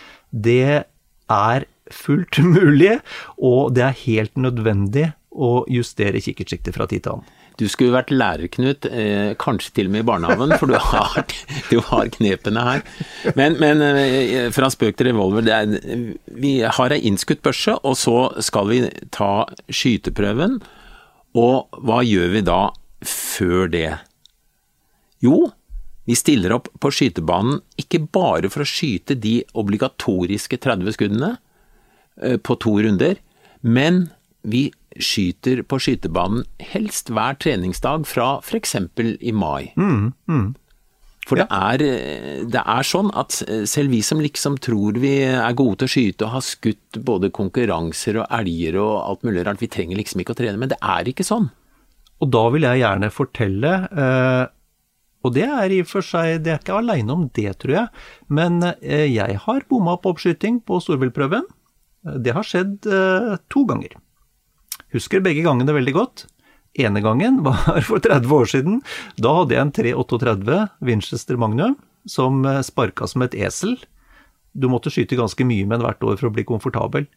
det 0.45 0.67
er 1.33 1.67
fullt 1.93 2.41
mulig, 2.55 2.99
og 3.41 3.73
det 3.77 3.87
er 3.87 4.03
helt 4.05 4.37
nødvendig 4.37 5.09
å 5.35 5.65
justere 5.71 6.21
kikkertsiktet 6.23 6.77
fra 6.77 6.87
tid 6.87 7.03
til 7.03 7.17
annen. 7.17 7.33
Du 7.55 7.65
skulle 7.71 7.95
vært 7.95 8.11
lærer, 8.11 8.49
Knut, 8.51 8.85
eh, 8.89 9.31
kanskje 9.39 9.71
til 9.77 9.87
og 9.87 9.93
med 9.93 10.03
i 10.03 10.07
barnehagen, 10.09 10.55
for 10.59 10.67
du 10.67 10.75
har, 10.75 11.21
du 11.71 11.77
har 11.87 12.09
knepene 12.11 12.63
her. 12.67 12.81
Men, 13.39 13.55
men 13.61 13.83
eh, 13.85 14.49
fra 14.55 14.67
spøk 14.73 14.97
til 14.99 15.11
revolver, 15.13 15.47
er, 15.47 15.77
vi 16.35 16.57
har 16.67 16.95
ei 16.95 17.05
innskutt 17.07 17.43
børse, 17.45 17.77
og 17.87 17.95
så 17.99 18.17
skal 18.43 18.71
vi 18.73 18.81
ta 19.15 19.45
skyteprøven. 19.71 20.59
Og 21.39 21.79
hva 21.87 22.01
gjør 22.03 22.35
vi 22.35 22.43
da 22.47 22.59
før 23.05 23.71
det? 23.71 23.89
Jo, 25.23 25.45
vi 26.05 26.15
stiller 26.17 26.53
opp 26.53 26.69
på 26.81 26.91
skytebanen 26.93 27.61
ikke 27.81 28.03
bare 28.13 28.51
for 28.51 28.61
å 28.61 28.69
skyte 28.69 29.17
de 29.17 29.39
obligatoriske 29.57 30.59
30 30.61 30.95
skuddene 30.97 31.31
eh, 32.21 32.37
på 32.37 32.59
to 32.61 32.75
runder, 32.83 33.17
men 33.65 34.09
vi 34.45 34.67
skyter 35.01 35.63
på 35.67 35.79
skytebanen 35.81 36.45
helst 36.73 37.11
hver 37.13 37.37
treningsdag 37.41 38.05
fra 38.09 38.37
f.eks. 38.43 38.77
i 39.19 39.33
mai. 39.35 39.73
Mm, 39.75 40.13
mm. 40.29 40.47
For 41.25 41.41
det 41.41 41.47
er, 41.49 41.81
det 42.45 42.61
er, 42.61 42.85
sånn 42.85 43.09
at 43.17 43.33
selv 43.65 43.89
vi 43.95 44.01
som 44.05 44.19
liksom 44.21 44.59
tror 44.61 44.99
vi 45.01 45.15
er 45.25 45.57
gode 45.57 45.81
til 45.81 45.87
å 45.87 45.93
skyte 45.95 46.27
og 46.27 46.35
har 46.35 46.43
skutt 46.45 46.99
både 47.07 47.31
konkurranser 47.33 48.19
og 48.21 48.27
elger 48.37 48.77
og 48.83 48.91
alt 48.99 49.25
mulig 49.25 49.45
rart, 49.47 49.61
vi 49.63 49.71
trenger 49.73 49.97
liksom 49.97 50.21
ikke 50.21 50.35
å 50.35 50.37
trene, 50.37 50.59
men 50.61 50.69
det 50.69 50.77
er 50.85 51.09
ikke 51.09 51.25
sånn. 51.25 51.49
Og 52.21 52.29
da 52.31 52.43
vil 52.53 52.67
jeg 52.67 52.83
gjerne 52.83 53.11
fortelle, 53.11 53.73
eh, 53.89 54.45
og 55.25 55.33
det 55.33 55.47
er 55.49 55.73
i 55.73 55.81
og 55.81 55.89
for 55.89 56.05
seg, 56.05 56.43
det 56.45 56.53
er 56.53 56.61
ikke 56.61 56.77
aleine 56.77 57.17
om 57.17 57.27
det, 57.35 57.49
tror 57.61 57.75
jeg, 57.79 58.05
men 58.29 58.61
eh, 58.77 59.09
jeg 59.09 59.41
har 59.47 59.67
bomma 59.71 59.97
på 59.97 60.13
oppskyting 60.13 60.61
på 60.67 60.79
storviltprøven. 60.85 61.47
Det 62.21 62.35
har 62.37 62.45
skjedd 62.45 62.85
eh, 62.85 63.33
to 63.49 63.65
ganger. 63.65 63.97
Husker 64.95 65.23
begge 65.23 65.43
gangene 65.43 65.75
veldig 65.75 65.95
godt. 65.95 66.25
Ene 66.79 67.01
gangen 67.03 67.41
var 67.47 67.81
for 67.87 68.03
30 68.03 68.31
år 68.35 68.49
siden. 68.51 68.79
Da 69.19 69.33
hadde 69.41 69.57
jeg 69.57 69.65
en 69.65 69.75
338 69.75 70.61
Winchester 70.87 71.39
Magnum 71.39 71.75
som 72.09 72.43
eh, 72.45 72.63
sparka 72.63 73.07
som 73.09 73.25
et 73.25 73.35
esel. 73.35 73.77
Du 74.55 74.69
måtte 74.71 74.91
skyte 74.93 75.17
ganske 75.19 75.47
mye 75.47 75.67
med 75.67 75.79
den 75.79 75.87
hvert 75.87 76.03
år 76.05 76.19
for 76.19 76.29
å 76.29 76.35
bli 76.35 76.45
komfortabel. 76.47 77.07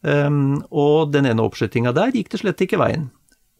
Um, 0.00 0.62
og 0.72 1.10
den 1.12 1.28
ene 1.28 1.44
oppskytinga 1.44 1.92
der 1.92 2.14
gikk 2.16 2.30
det 2.32 2.40
slett 2.40 2.62
ikke 2.64 2.80
veien. 2.80 3.10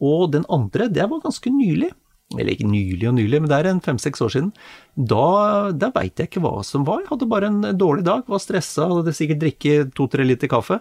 Og 0.01 0.31
den 0.33 0.47
andre, 0.49 0.87
det 0.89 1.05
var 1.11 1.21
ganske 1.21 1.51
nylig. 1.53 1.91
Eller 2.31 2.55
ikke 2.55 2.69
nylig 2.71 3.05
og 3.09 3.17
nylig, 3.19 3.41
men 3.43 3.51
det 3.51 3.59
er 3.59 3.69
en 3.69 3.83
fem-seks 3.83 4.23
år 4.25 4.31
siden. 4.33 4.49
Da, 4.95 5.69
da 5.75 5.91
veit 5.93 6.17
jeg 6.17 6.31
ikke 6.31 6.41
hva 6.41 6.63
som 6.65 6.87
var. 6.87 7.03
Jeg 7.03 7.11
hadde 7.11 7.29
bare 7.29 7.51
en 7.51 7.61
dårlig 7.77 8.07
dag, 8.07 8.23
var 8.25 8.41
stressa, 8.41 8.87
hadde 8.89 9.13
sikkert 9.13 9.43
drikket 9.43 9.93
to-tre 9.97 10.25
liter 10.25 10.49
kaffe. 10.49 10.79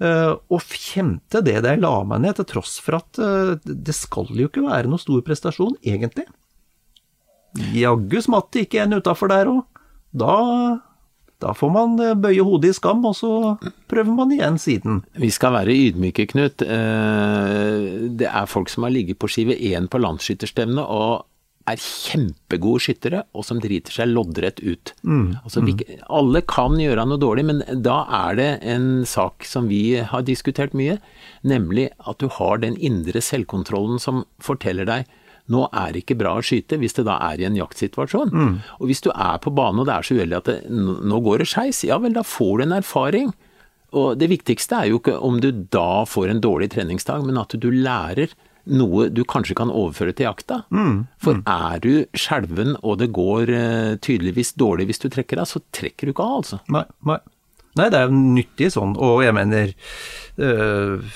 Eh, 0.00 0.32
og 0.50 0.62
kjente 0.72 1.42
det 1.44 1.60
da 1.62 1.74
jeg 1.74 1.82
la 1.82 1.96
meg 2.08 2.24
ned, 2.24 2.38
til 2.38 2.48
tross 2.54 2.78
for 2.82 2.98
at 2.98 3.20
eh, 3.22 3.52
det 3.62 3.94
skal 3.94 4.30
jo 4.34 4.48
ikke 4.48 4.64
være 4.64 4.90
noe 4.90 5.02
stor 5.02 5.20
prestasjon, 5.26 5.76
egentlig. 5.84 6.26
Jaggu 7.76 8.22
smatt 8.24 8.50
det 8.54 8.66
ikke 8.66 8.86
en 8.86 8.96
utafor 8.98 9.30
der 9.30 9.50
òg. 9.52 9.60
Da, 10.12 10.32
da 11.40 11.52
får 11.56 11.70
man 11.74 11.94
eh, 12.02 12.16
bøye 12.18 12.46
hodet 12.46 12.72
i 12.72 12.78
skam, 12.78 13.04
og 13.06 13.14
så 13.18 13.32
prøver 13.92 14.16
man 14.16 14.32
igjen 14.34 14.58
siden. 14.62 15.02
Vi 15.20 15.30
skal 15.34 15.54
være 15.60 15.76
ydmyke, 15.76 16.26
Knut. 16.32 16.64
Det 16.64 18.30
er 18.32 18.50
folk 18.50 18.72
som 18.72 18.88
har 18.88 18.94
ligget 18.94 19.20
på 19.22 19.30
skive 19.30 19.54
én 19.54 19.86
på 19.92 20.02
landsskytterstevnet 20.02 20.82
og 20.82 21.28
er 21.70 21.78
kjempegode 21.78 22.82
skyttere, 22.82 23.22
og 23.36 23.46
som 23.46 23.60
driter 23.62 23.94
seg 23.94 24.10
loddrett 24.10 24.60
ut. 24.64 24.94
Mm, 25.06 25.38
altså, 25.44 25.62
vi, 25.66 25.76
alle 26.10 26.42
kan 26.48 26.78
gjøre 26.80 27.06
noe 27.08 27.22
dårlig, 27.22 27.46
men 27.48 27.62
da 27.84 28.02
er 28.24 28.38
det 28.38 28.50
en 28.74 28.88
sak 29.08 29.46
som 29.48 29.70
vi 29.70 30.00
har 30.02 30.26
diskutert 30.26 30.74
mye, 30.78 30.98
nemlig 31.46 31.90
at 32.02 32.22
du 32.22 32.28
har 32.40 32.62
den 32.62 32.78
indre 32.78 33.22
selvkontrollen 33.22 34.02
som 34.02 34.24
forteller 34.42 34.88
deg 34.88 35.10
nå 35.50 35.64
er 35.74 35.92
det 35.92 36.04
ikke 36.04 36.18
bra 36.20 36.36
å 36.38 36.44
skyte, 36.44 36.78
hvis 36.78 36.94
det 36.94 37.06
da 37.08 37.16
er 37.26 37.40
i 37.40 37.46
en 37.48 37.56
jaktsituasjon. 37.58 38.30
Mm. 38.30 38.52
Og 38.78 38.90
hvis 38.90 39.02
du 39.04 39.10
er 39.10 39.40
på 39.42 39.50
banen 39.54 39.82
og 39.82 39.88
det 39.88 39.96
er 39.96 40.06
så 40.06 40.16
uheldig 40.18 40.38
at 40.38 40.50
det, 40.50 40.58
nå 40.70 41.18
går 41.24 41.42
det 41.42 41.48
skeis, 41.50 41.82
ja 41.88 41.98
vel, 42.02 42.14
da 42.14 42.22
får 42.26 42.60
du 42.60 42.64
en 42.66 42.76
erfaring. 42.78 43.32
Og 43.98 44.14
det 44.20 44.30
viktigste 44.30 44.78
er 44.78 44.92
jo 44.92 45.00
ikke 45.02 45.18
om 45.20 45.40
du 45.42 45.50
da 45.74 46.04
får 46.08 46.30
en 46.32 46.42
dårlig 46.44 46.70
treningsdag, 46.72 47.26
men 47.26 47.40
at 47.42 47.56
du 47.58 47.68
lærer 47.74 48.32
noe 48.70 49.08
du 49.10 49.22
kanskje 49.28 49.56
kan 49.58 49.72
overføre 49.72 50.14
til 50.16 50.28
jakta. 50.28 50.62
Mm. 50.74 51.04
For 51.22 51.42
er 51.48 51.82
du 51.82 51.92
skjelven 52.18 52.76
og 52.82 53.00
det 53.02 53.12
går 53.14 53.52
uh, 53.52 53.92
tydeligvis 54.02 54.54
dårlig 54.60 54.90
hvis 54.90 55.02
du 55.02 55.08
trekker 55.10 55.40
deg, 55.40 55.50
så 55.50 55.62
trekker 55.74 56.08
du 56.08 56.14
ikke 56.14 56.26
av, 56.26 56.42
altså. 56.42 56.60
Nei, 56.72 56.86
nei. 57.08 57.20
Nei, 57.72 57.86
det 57.88 57.96
er 57.98 58.10
jo 58.10 58.18
nyttig 58.36 58.68
sånn, 58.74 58.90
og 59.00 59.22
jeg 59.24 59.32
mener 59.32 59.70
øh, 60.36 61.06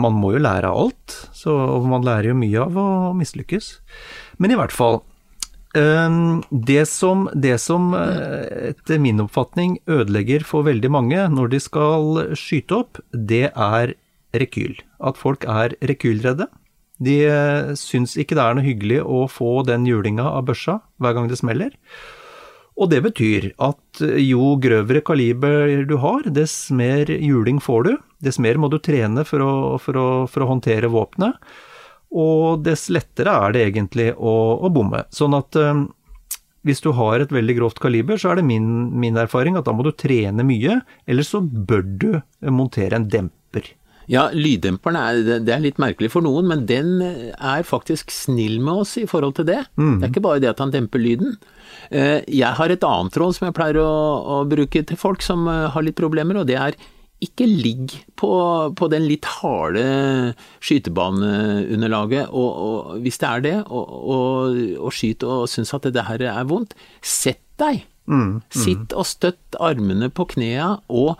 Man 0.00 0.14
må 0.16 0.30
jo 0.32 0.38
lære 0.40 0.70
av 0.70 0.78
alt, 0.86 1.16
så 1.36 1.52
man 1.84 2.06
lærer 2.06 2.30
jo 2.30 2.38
mye 2.40 2.62
av 2.62 2.78
å 2.80 2.86
mislykkes. 3.18 3.68
Men 4.40 4.54
i 4.54 4.56
hvert 4.56 4.72
fall 4.72 5.02
øh, 5.76 6.16
det 6.48 6.86
som, 6.88 7.26
det 7.36 7.58
som 7.60 7.92
etter 7.92 9.02
min 9.04 9.20
oppfatning 9.26 9.76
ødelegger 9.84 10.48
for 10.48 10.64
veldig 10.64 10.92
mange 10.96 11.28
når 11.36 11.52
de 11.52 11.60
skal 11.60 12.24
skyte 12.32 12.80
opp, 12.80 13.02
det 13.12 13.50
er 13.52 13.92
rekyl. 14.40 14.80
At 15.04 15.20
folk 15.20 15.44
er 15.44 15.76
rekylredde. 15.84 16.48
De 17.02 17.16
syns 17.76 18.16
ikke 18.16 18.38
det 18.38 18.44
er 18.44 18.56
noe 18.56 18.64
hyggelig 18.64 19.02
å 19.04 19.26
få 19.28 19.60
den 19.68 19.84
julinga 19.88 20.24
av 20.30 20.46
børsa 20.48 20.78
hver 21.02 21.16
gang 21.16 21.28
det 21.28 21.40
smeller. 21.40 21.74
Og 22.76 22.90
det 22.92 23.00
betyr 23.06 23.50
at 23.64 24.02
jo 24.20 24.54
grøvere 24.60 25.00
kaliber 25.04 25.86
du 25.88 25.96
har, 26.02 26.26
dess 26.28 26.68
mer 26.68 27.08
juling 27.08 27.60
får 27.62 27.86
du. 27.86 27.92
Dess 28.24 28.40
mer 28.42 28.60
må 28.60 28.68
du 28.72 28.76
trene 28.80 29.24
for 29.28 29.44
å, 29.44 29.52
for 29.80 29.96
å, 29.96 30.08
for 30.28 30.44
å 30.44 30.50
håndtere 30.50 30.92
våpenet. 30.92 31.40
Og 32.16 32.60
dess 32.64 32.86
lettere 32.92 33.32
er 33.32 33.54
det 33.56 33.64
egentlig 33.70 34.10
å, 34.16 34.34
å 34.60 34.72
bomme. 34.72 35.02
Sånn 35.12 35.36
at 35.36 35.56
um, 35.56 35.86
hvis 36.68 36.84
du 36.84 36.90
har 36.98 37.22
et 37.22 37.32
veldig 37.32 37.56
grovt 37.58 37.80
kaliber, 37.82 38.20
så 38.20 38.32
er 38.32 38.40
det 38.40 38.46
min, 38.48 38.68
min 38.98 39.16
erfaring 39.20 39.56
at 39.56 39.68
da 39.68 39.74
må 39.76 39.86
du 39.86 39.92
trene 39.96 40.44
mye, 40.46 40.80
eller 41.08 41.26
så 41.26 41.40
bør 41.40 41.84
du 41.86 42.08
montere 42.52 42.98
en 42.98 43.08
demper. 43.08 43.72
Ja, 44.10 44.28
lyddemperen 44.30 44.98
er, 45.00 45.20
det 45.42 45.52
er 45.52 45.62
litt 45.64 45.80
merkelig 45.82 46.12
for 46.14 46.22
noen, 46.22 46.46
men 46.50 46.64
den 46.68 47.00
er 47.02 47.66
faktisk 47.66 48.12
snill 48.14 48.60
med 48.62 48.84
oss 48.84 48.96
i 49.00 49.06
forhold 49.10 49.38
til 49.38 49.48
det. 49.48 49.62
Mm. 49.74 49.96
Det 49.98 50.06
er 50.06 50.12
ikke 50.12 50.26
bare 50.28 50.42
det 50.44 50.52
at 50.52 50.62
han 50.62 50.74
demper 50.74 51.02
lyden. 51.02 51.38
Jeg 51.90 52.52
har 52.58 52.72
et 52.72 52.86
annet 52.86 53.18
råd 53.18 53.36
som 53.36 53.48
jeg 53.48 53.56
pleier 53.56 53.80
å, 53.82 53.90
å 54.36 54.42
bruke 54.48 54.82
til 54.86 55.00
folk 55.00 55.24
som 55.26 55.46
har 55.46 55.86
litt 55.86 55.98
problemer, 55.98 56.38
og 56.38 56.46
det 56.48 56.58
er 56.58 56.78
ikke 57.24 57.46
ligg 57.48 57.94
på, 58.18 58.30
på 58.76 58.88
den 58.92 59.06
litt 59.08 59.24
harde 59.38 59.84
skytebaneunderlaget, 60.64 62.28
og, 62.28 62.50
og, 62.66 62.90
hvis 63.04 63.20
det 63.22 63.28
er 63.30 63.44
det, 63.46 63.56
og, 63.66 63.94
og, 64.16 64.58
og 64.76 64.92
skyt 64.92 65.24
og 65.24 65.46
syns 65.50 65.72
at 65.76 65.88
det 65.94 66.04
her 66.10 66.26
er 66.28 66.48
vondt, 66.48 66.76
sett 67.00 67.42
deg. 67.60 67.86
Mm, 68.06 68.20
mm. 68.20 68.42
Sitt 68.52 68.92
og 68.94 69.08
støtt 69.08 69.56
armene 69.62 70.10
på 70.12 70.28
knea, 70.36 70.76
og 70.92 71.16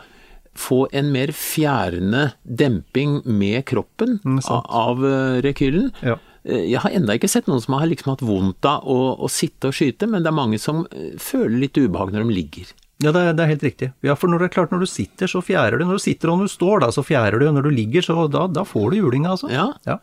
få 0.59 0.87
en 0.93 1.13
mer 1.15 1.33
fjerne 1.37 2.33
demping 2.45 3.21
med 3.27 3.65
kroppen 3.69 4.19
Mm, 4.25 4.41
av, 4.49 5.05
eh, 5.05 5.41
rekylen. 5.45 5.93
Ja. 6.03 6.17
Eh, 6.45 6.65
Jeg 6.71 6.81
har 6.81 6.91
enda 6.91 7.15
ikke 7.15 7.29
sett 7.29 7.47
noen 7.49 7.61
som 7.63 7.75
har 7.75 7.87
liksom 7.87 8.11
hatt 8.15 8.23
vondt 8.27 8.65
av 8.65 8.85
å, 8.87 9.17
å 9.19 9.29
sitte 9.31 9.69
og 9.69 9.75
skyte, 9.75 10.09
men 10.09 10.23
det 10.23 10.29
er 10.33 10.37
mange 10.41 10.59
som 10.63 10.87
eh, 10.93 11.17
føler 11.19 11.59
litt 11.67 11.77
ubehag 11.79 12.13
når 12.13 12.27
de 12.27 12.35
ligger. 12.41 12.73
Ja, 13.03 13.13
det 13.13 13.21
er, 13.21 13.33
det 13.37 13.43
er 13.45 13.51
helt 13.53 13.63
riktig. 13.67 13.93
Ja, 14.03 14.15
for 14.17 14.29
når 14.33 14.39
det 14.41 14.45
er 14.51 14.55
klart, 14.55 14.71
når 14.73 14.81
du 14.87 14.87
sitter, 14.89 15.27
så 15.29 15.43
fjærer 15.45 15.79
du. 15.79 15.85
Når 15.85 15.99
du 15.99 16.05
sitter 16.07 16.31
og 16.33 16.39
når 16.41 16.49
du 16.49 16.53
står, 16.55 16.81
da, 16.81 16.87
så 16.97 17.03
fjærer 17.05 17.39
du. 17.43 17.51
Når 17.53 17.67
du 17.69 17.71
ligger, 17.77 18.01
så 18.07 18.25
da, 18.33 18.47
da 18.49 18.63
får 18.65 18.91
du 18.95 18.97
julinga, 19.03 19.35
altså. 19.35 19.51
Ja. 19.53 19.67
ja. 19.85 19.99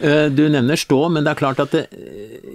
Eh, 0.00 0.26
Du 0.28 0.48
nevner 0.48 0.76
stå, 0.76 1.08
men 1.08 1.24
det 1.24 1.30
er 1.32 1.38
klart 1.40 1.60
at 1.62 1.70
det, 1.72 1.86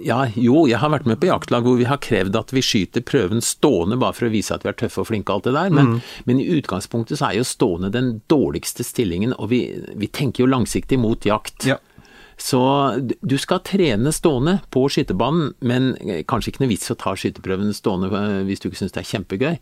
Ja, 0.04 0.24
jo, 0.34 0.66
jeg 0.66 0.78
har 0.82 0.90
vært 0.90 1.06
med 1.06 1.20
på 1.22 1.26
jaktlag 1.28 1.62
hvor 1.66 1.76
vi 1.78 1.84
har 1.86 1.98
krevd 2.02 2.34
at 2.38 2.50
vi 2.54 2.62
skyter 2.62 3.02
prøven 3.06 3.40
stående 3.42 3.98
bare 3.98 4.14
for 4.14 4.26
å 4.26 4.32
vise 4.32 4.54
at 4.54 4.64
vi 4.66 4.70
er 4.70 4.78
tøffe 4.78 5.02
og 5.02 5.06
flinke 5.10 5.30
og 5.30 5.40
alt 5.40 5.44
det 5.50 5.54
der, 5.54 5.70
men, 5.70 6.00
men 6.26 6.40
i 6.42 6.46
utgangspunktet 6.58 7.18
så 7.20 7.28
er 7.30 7.38
jo 7.38 7.46
stående 7.46 7.90
den 7.94 8.20
dårligste 8.30 8.82
stillingen, 8.86 9.34
og 9.38 9.50
vi, 9.54 9.60
vi 9.94 10.08
tenker 10.10 10.42
jo 10.42 10.50
langsiktig 10.50 10.98
mot 10.98 11.22
jakt. 11.26 11.66
Ja. 11.70 11.78
Så 12.42 12.58
du- 13.22 13.36
skal 13.38 13.60
trene 13.62 14.10
stående 14.14 14.56
på 14.74 14.82
skytebanen, 14.90 15.52
men 15.62 15.92
eh, 16.02 16.22
kanskje 16.26 16.50
ikke 16.52 16.62
noe 16.64 16.72
vits 16.72 16.90
å 16.90 16.96
ta 16.98 17.12
skyteprøven 17.14 17.70
stående 17.76 18.08
eh, 18.18 18.40
hvis 18.48 18.62
du 18.64 18.66
ikke 18.68 18.80
syns 18.80 18.94
det 18.96 19.02
er 19.04 19.10
kjempegøy. 19.12 19.58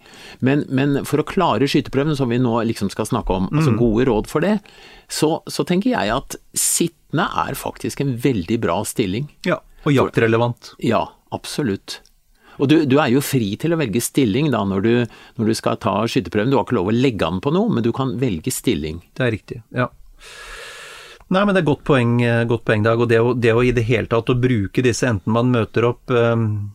Men, 0.46 0.64
men 0.72 1.02
for 1.04 1.20
å 1.20 1.26
klare 1.28 1.68
skyteprøven, 1.68 2.16
som 2.16 2.32
vi 2.32 2.38
nå 2.40 2.54
liksom 2.70 2.88
skal 2.92 3.08
snakke 3.10 3.36
om, 3.36 3.50
altså 3.52 3.74
gode 3.76 4.06
råd 4.08 4.30
for 4.32 4.40
det, 4.46 4.54
så, 5.12 5.42
så 5.50 5.66
tenker 5.68 5.92
jeg 5.92 6.14
at 6.14 6.38
sittende 6.56 7.26
er 7.44 7.58
faktisk 7.58 8.00
en 8.04 8.14
veldig 8.22 8.60
bra 8.64 8.80
stilling. 8.88 9.28
ja. 9.48 9.60
Og 9.88 9.94
jaktrelevant. 9.96 10.74
Ja, 10.84 11.06
absolutt. 11.32 12.02
Og 12.60 12.68
du, 12.68 12.74
du 12.84 12.98
er 13.00 13.08
jo 13.14 13.22
fri 13.24 13.54
til 13.56 13.72
å 13.72 13.78
velge 13.80 14.02
stilling 14.04 14.50
da 14.52 14.60
når 14.68 14.82
du, 14.84 14.90
når 15.40 15.48
du 15.48 15.54
skal 15.56 15.78
ta 15.80 15.94
skyteprøven. 16.04 16.50
Du 16.52 16.58
har 16.58 16.66
ikke 16.66 16.76
lov 16.76 16.90
å 16.92 16.96
legge 16.96 17.24
an 17.24 17.38
på 17.40 17.48
noe, 17.56 17.70
men 17.72 17.80
du 17.86 17.88
kan 17.96 18.12
velge 18.20 18.52
stilling. 18.52 18.98
Det 19.16 19.24
er 19.24 19.32
riktig, 19.32 19.62
ja. 19.72 19.86
Nei, 21.30 21.44
men 21.46 21.54
det 21.54 21.62
er 21.62 21.68
godt 21.68 21.86
poeng, 21.86 22.18
eh, 22.26 22.42
godt 22.50 22.66
poeng 22.66 22.82
Dag. 22.82 22.98
Og 22.98 23.08
det 23.10 23.20
å, 23.22 23.34
det 23.38 23.54
å 23.54 23.62
i 23.62 23.74
det 23.74 23.86
hele 23.86 24.10
tatt 24.10 24.32
å 24.32 24.38
bruke 24.38 24.82
disse, 24.82 25.06
enten 25.06 25.34
man 25.34 25.52
møter 25.54 25.86
opp 25.86 26.10
um, 26.10 26.72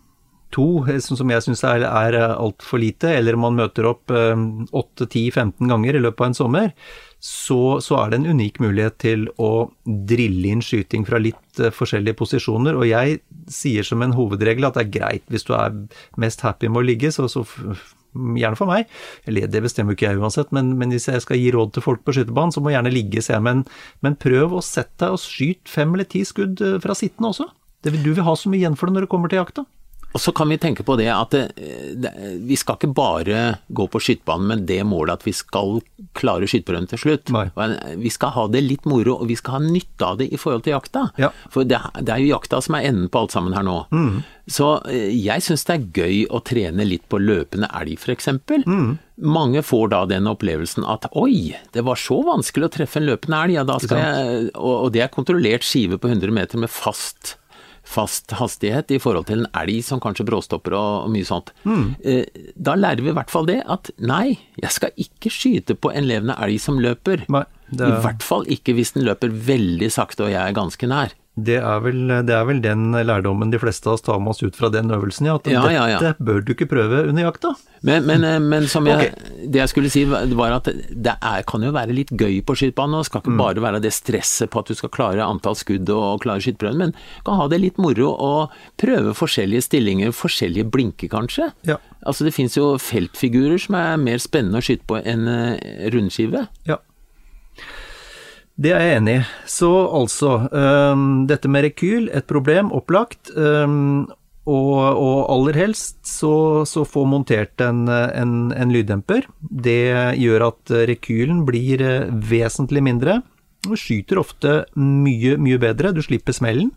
to, 0.56 0.68
eh, 0.88 1.02
som 1.04 1.34
jeg 1.34 1.44
syns 1.44 1.66
er, 1.68 1.84
er 1.84 2.16
altfor 2.32 2.80
lite, 2.80 3.12
eller 3.18 3.36
man 3.36 3.58
møter 3.60 3.90
opp 3.90 4.14
åtte, 4.16 5.10
ti, 5.12 5.28
15 5.28 5.68
ganger 5.68 6.00
i 6.00 6.04
løpet 6.06 6.24
av 6.24 6.30
en 6.30 6.38
sommer, 6.40 6.72
så, 7.20 7.82
så 7.84 8.00
er 8.00 8.14
det 8.14 8.22
en 8.22 8.38
unik 8.38 8.62
mulighet 8.64 8.98
til 9.04 9.28
å 9.42 9.68
drille 9.84 10.54
inn 10.54 10.64
skyting 10.64 11.04
fra 11.08 11.20
litt 11.20 11.60
forskjellige 11.76 12.16
posisjoner. 12.22 12.80
Og 12.80 12.88
jeg 12.88 13.20
sier 13.52 13.84
som 13.84 14.04
en 14.06 14.16
hovedregel 14.16 14.70
at 14.70 14.80
det 14.80 14.86
er 14.86 14.96
greit 14.96 15.28
hvis 15.34 15.48
du 15.48 15.52
er 15.58 15.76
mest 16.22 16.46
happy 16.48 16.72
med 16.72 16.84
å 16.84 16.88
ligge, 16.94 17.12
så, 17.12 17.28
så 17.28 17.44
gjerne 18.16 18.58
for 18.60 18.70
meg. 18.72 18.88
Eller 19.28 19.48
det 19.52 19.62
bestemmer 19.66 19.96
ikke 19.98 20.08
jeg 20.10 20.22
uansett, 20.22 20.52
men, 20.56 20.74
men 20.80 20.94
hvis 20.96 21.10
jeg 21.12 21.22
skal 21.26 21.40
gi 21.42 21.52
råd 21.56 21.74
til 21.76 21.86
folk 21.86 22.04
på 22.08 22.16
skytebanen, 22.16 22.56
så 22.56 22.64
må 22.64 22.72
jeg 22.72 22.80
gjerne 22.80 22.96
ligge, 22.96 23.22
sier 23.26 23.38
jeg. 23.38 23.46
Men, 23.48 23.64
men 24.06 24.16
prøv 24.22 24.56
å 24.58 24.64
sette 24.66 24.98
deg 25.06 25.18
og 25.18 25.22
skyt 25.24 25.70
fem 25.72 25.94
eller 25.98 26.08
ti 26.10 26.24
skudd 26.28 26.62
eh, 26.66 26.78
fra 26.84 26.96
sittende 26.98 27.34
også. 27.34 27.50
Det, 27.86 27.94
vil- 27.94 28.06
du 28.08 28.14
vil 28.18 28.26
ha 28.26 28.34
så 28.40 28.50
mye 28.50 28.64
igjen 28.64 28.78
for 28.80 28.90
det 28.90 28.96
når 28.98 29.06
det 29.08 29.12
kommer 29.12 29.30
til 29.32 29.42
jakta. 29.44 29.66
Og 30.16 30.22
så 30.24 30.32
kan 30.32 30.48
vi 30.48 30.56
tenke 30.62 30.84
på 30.88 30.96
det 30.96 31.10
at 31.12 31.34
det, 31.36 31.42
det, 32.00 32.12
vi 32.48 32.56
skal 32.56 32.78
ikke 32.80 32.94
bare 32.96 33.40
gå 33.68 33.88
på 33.92 34.00
skytebanen 34.00 34.48
med 34.48 34.62
det 34.70 34.80
målet 34.88 35.20
at 35.20 35.26
vi 35.28 35.34
skal 35.36 35.82
klare 36.16 36.48
skyteprøven 36.48 36.88
til 36.94 37.02
slutt. 37.02 37.34
Nei. 37.36 37.50
Vi 38.00 38.12
skal 38.14 38.32
ha 38.38 38.46
det 38.52 38.64
litt 38.64 38.88
moro, 38.88 39.18
og 39.20 39.28
vi 39.28 39.36
skal 39.36 39.58
ha 39.58 39.66
nytte 39.66 40.08
av 40.08 40.22
det 40.22 40.30
i 40.32 40.40
forhold 40.40 40.64
til 40.64 40.78
jakta. 40.78 41.10
Ja. 41.20 41.34
For 41.52 41.68
det, 41.68 41.82
det 42.00 42.16
er 42.16 42.24
jo 42.24 42.32
jakta 42.32 42.62
som 42.64 42.80
er 42.80 42.88
enden 42.88 43.12
på 43.12 43.26
alt 43.26 43.36
sammen 43.36 43.58
her 43.58 43.68
nå. 43.68 43.82
Så 44.48 44.72
eh, 44.88 45.12
jeg 45.12 45.44
syns 45.44 45.68
det 45.68 45.76
er 45.76 45.86
gøy 46.00 46.18
å 46.32 46.40
trene 46.46 46.88
litt 46.88 47.08
på 47.12 47.20
løpende 47.20 47.68
elg, 47.76 48.00
f.eks. 48.00 48.32
Mange 49.20 49.64
får 49.66 49.88
da 49.92 50.04
den 50.08 50.32
opplevelsen 50.32 50.88
at 50.88 51.10
oi, 51.18 51.58
det 51.76 51.84
var 51.88 52.00
så 52.00 52.22
vanskelig 52.24 52.70
å 52.70 52.76
treffe 52.80 53.02
en 53.02 53.10
løpende 53.10 53.42
elg, 53.44 53.60
ja 53.60 53.64
da 53.68 53.80
skal 53.84 54.00
jeg 54.00 54.52
og 54.56 54.92
det 54.96 55.04
er 55.06 55.12
kontrollert 55.12 55.66
skive 55.66 56.00
på 56.00 56.12
100 56.12 56.32
meter 56.36 56.62
med 56.62 56.72
fast 56.72 57.36
fast 57.86 58.32
hastighet 58.40 58.92
i 58.92 59.00
forhold 59.02 59.28
til 59.30 59.44
en 59.44 59.50
elg 59.62 59.84
som 59.86 60.00
kanskje 60.04 60.26
bråstopper 60.28 60.74
og, 60.78 61.10
mye 61.14 61.26
sånt. 61.28 61.52
Mm. 61.64 61.96
Da 62.58 62.76
lærer 62.76 63.04
vi 63.06 63.12
i 63.14 63.16
hvert 63.18 63.30
fall 63.34 63.46
det 63.50 63.60
at 63.72 63.92
nei, 64.02 64.40
jeg 64.62 64.72
skal 64.74 64.96
ikke 64.98 65.32
skyte 65.34 65.78
på 65.78 65.94
en 65.94 66.08
levende 66.10 66.36
elg 66.42 66.60
som 66.62 66.80
løper. 66.82 67.26
Nei, 67.30 67.44
det- 67.72 67.88
I 67.88 68.02
hvert 68.02 68.24
fall 68.26 68.46
ikke 68.52 68.74
hvis 68.76 68.94
den 68.98 69.06
løper 69.06 69.30
veldig 69.30 69.92
sakte 69.94 70.26
og 70.26 70.32
jeg 70.34 70.42
er 70.42 70.54
ganske 70.58 70.88
nær. 70.90 71.14
Det 71.36 71.58
er, 71.60 71.80
vel, 71.84 71.98
det 72.24 72.32
er 72.32 72.46
vel 72.48 72.62
den 72.64 72.94
lærdommen 72.96 73.50
de 73.52 73.60
fleste 73.60 73.90
av 73.90 73.98
oss 73.98 74.04
tar 74.06 74.22
med 74.24 74.32
oss 74.32 74.40
ut 74.46 74.56
fra 74.56 74.70
den 74.72 74.88
øvelsen, 74.96 75.28
ja. 75.28 75.36
At 75.36 75.50
Ja, 75.52 75.64
ja, 75.68 75.88
ja. 75.92 75.98
dette 76.00 76.24
bør 76.24 76.40
du 76.46 76.54
ikke 76.54 76.68
prøve 76.72 77.02
under 77.10 77.26
jakta. 77.28 77.52
Men, 77.86 78.06
men, 78.08 78.24
eh, 78.24 78.38
men 78.40 78.70
som 78.72 78.88
jeg, 78.88 79.12
det 79.52 79.60
jeg 79.60 79.72
skulle 79.74 79.92
si 79.92 80.06
var 80.08 80.56
at 80.56 80.70
det 80.72 81.18
er, 81.20 81.44
kan 81.46 81.66
jo 81.68 81.74
være 81.76 81.94
litt 81.98 82.14
gøy 82.16 82.40
på 82.48 82.56
skytebanen. 82.56 82.96
og 82.96 83.04
Det 83.04 83.10
skal 83.12 83.22
ikke 83.26 83.36
bare 83.42 83.66
være 83.68 83.84
det 83.84 83.92
stresset 83.94 84.50
på 84.54 84.64
at 84.64 84.72
du 84.72 84.80
skal 84.80 84.94
klare 84.96 85.28
antall 85.28 85.60
skudd 85.60 85.92
og 85.92 86.24
klare 86.24 86.40
skyteprøven, 86.46 86.80
men 86.86 86.96
kan 87.28 87.42
ha 87.42 87.50
det 87.52 87.60
litt 87.62 87.78
moro 87.84 88.14
og 88.16 88.56
prøve 88.82 89.12
forskjellige 89.18 89.68
stillinger, 89.68 90.16
forskjellige 90.16 90.72
blinker 90.72 91.12
kanskje. 91.12 91.52
Ja. 91.68 91.78
Altså 92.08 92.24
Det 92.24 92.34
fins 92.34 92.56
jo 92.56 92.78
feltfigurer 92.80 93.60
som 93.60 93.76
er 93.76 94.00
mer 94.00 94.24
spennende 94.24 94.64
å 94.64 94.66
skyte 94.66 94.88
på 94.88 95.04
enn 95.04 95.28
eh, 95.28 95.90
rundskive. 95.94 96.48
Ja. 96.70 96.80
Det 98.56 98.72
er 98.72 98.84
jeg 98.86 99.00
enig 99.02 99.16
i. 99.20 99.24
Så 99.52 99.70
altså, 99.98 100.36
um, 100.52 101.26
dette 101.28 101.50
med 101.52 101.68
rekyl, 101.68 102.08
et 102.16 102.28
problem, 102.28 102.72
opplagt. 102.76 103.34
Um, 103.36 104.08
og, 104.46 104.78
og 105.02 105.20
aller 105.34 105.58
helst 105.58 105.98
så, 106.06 106.64
så 106.70 106.86
få 106.86 107.04
montert 107.10 107.60
en, 107.66 107.88
en, 107.90 108.36
en 108.54 108.74
lyddemper. 108.74 109.26
Det 109.42 110.16
gjør 110.22 110.52
at 110.52 110.74
rekylen 110.86 111.42
blir 111.48 111.82
eh, 111.82 112.12
vesentlig 112.30 112.84
mindre. 112.86 113.24
Du 113.66 113.74
skyter 113.74 114.22
ofte 114.22 114.60
mye, 114.78 115.34
mye 115.42 115.58
bedre, 115.62 115.90
du 115.98 116.04
slipper 116.06 116.38
smellen. 116.38 116.70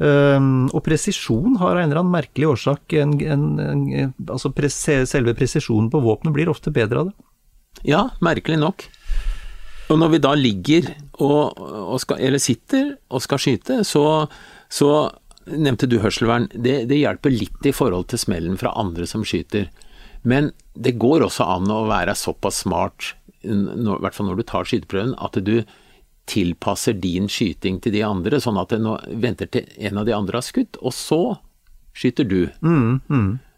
Um, 0.00 0.66
og 0.72 0.80
presisjon 0.84 1.60
har 1.60 1.76
en 1.76 1.90
eller 1.90 2.02
annen 2.02 2.12
merkelig 2.12 2.50
årsak 2.50 2.92
en, 3.00 3.14
Altså 4.28 4.50
pres, 4.52 4.76
selve 5.08 5.32
presisjonen 5.36 5.88
på 5.92 6.02
våpenet 6.04 6.36
blir 6.36 6.52
ofte 6.52 6.72
bedre 6.72 7.04
av 7.04 7.10
det. 7.12 7.16
Ja, 7.84 8.06
merkelig 8.24 8.58
nok. 8.64 8.88
Og 9.86 10.00
når 10.00 10.16
vi 10.16 10.22
da 10.22 10.32
ligger 10.34 10.88
og, 11.22 11.58
og 11.60 12.00
skal, 12.02 12.18
eller 12.26 12.42
sitter 12.42 12.96
og 13.06 13.22
skal 13.22 13.40
skyte, 13.42 13.80
så, 13.86 14.26
så 14.72 14.90
nevnte 15.46 15.86
du 15.86 16.00
hørselvern. 16.02 16.48
Det, 16.52 16.80
det 16.90 16.98
hjelper 16.98 17.34
litt 17.34 17.68
i 17.68 17.74
forhold 17.76 18.08
til 18.10 18.20
smellen 18.20 18.58
fra 18.58 18.74
andre 18.78 19.06
som 19.06 19.24
skyter. 19.26 19.68
Men 20.26 20.50
det 20.74 20.96
går 20.98 21.22
også 21.28 21.46
an 21.46 21.70
å 21.70 21.84
være 21.86 22.16
såpass 22.18 22.64
smart, 22.64 23.12
i 23.46 23.54
hvert 23.54 24.16
fall 24.16 24.26
når 24.26 24.40
du 24.40 24.46
tar 24.48 24.66
skyteprøven, 24.66 25.14
at 25.22 25.38
du 25.46 25.60
tilpasser 26.26 26.96
din 26.98 27.30
skyting 27.30 27.78
til 27.78 27.94
de 27.94 28.02
andre, 28.02 28.40
sånn 28.42 28.58
at 28.58 28.74
du 28.74 28.88
venter 29.22 29.46
til 29.46 29.68
en 29.86 30.02
av 30.02 30.08
de 30.08 30.16
andre 30.16 30.40
har 30.40 30.46
skutt, 30.46 30.80
og 30.82 30.90
så 30.96 31.20
skyter 31.94 32.26
du. 32.26 32.40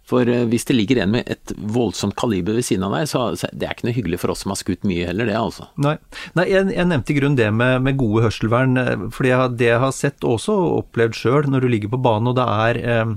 For 0.09 0.29
eh, 0.31 0.47
hvis 0.49 0.65
det 0.69 0.77
ligger 0.79 1.03
en 1.03 1.13
med 1.13 1.29
et 1.29 1.53
voldsomt 1.59 2.17
kaliber 2.17 2.57
ved 2.57 2.65
siden 2.65 2.87
av 2.87 2.95
deg, 2.97 3.09
så, 3.11 3.27
så 3.37 3.51
det 3.53 3.67
er 3.69 3.77
ikke 3.77 3.89
noe 3.91 3.97
hyggelig 3.99 4.21
for 4.23 4.33
oss 4.33 4.45
som 4.45 4.55
har 4.55 4.61
skutt 4.61 4.87
mye 4.89 5.11
heller, 5.11 5.29
det 5.29 5.37
altså. 5.37 5.69
Nei, 5.85 5.97
Nei 6.39 6.47
jeg, 6.49 6.71
jeg 6.73 6.89
nevnte 6.89 7.13
i 7.13 7.19
grunnen 7.19 7.37
det 7.39 7.51
med, 7.53 7.83
med 7.85 7.99
gode 8.01 8.25
hørselvern, 8.25 8.79
for 9.13 9.29
det 9.29 9.69
jeg 9.69 9.83
har 9.85 9.93
sett 9.93 10.25
også 10.25 10.57
og 10.57 10.77
opplevd 10.83 11.19
sjøl, 11.19 11.49
når 11.53 11.65
du 11.65 11.69
ligger 11.75 11.93
på 11.93 12.01
banen 12.09 12.33
og 12.33 12.39
det 12.39 12.47
er, 12.49 12.81
eh, 12.89 13.13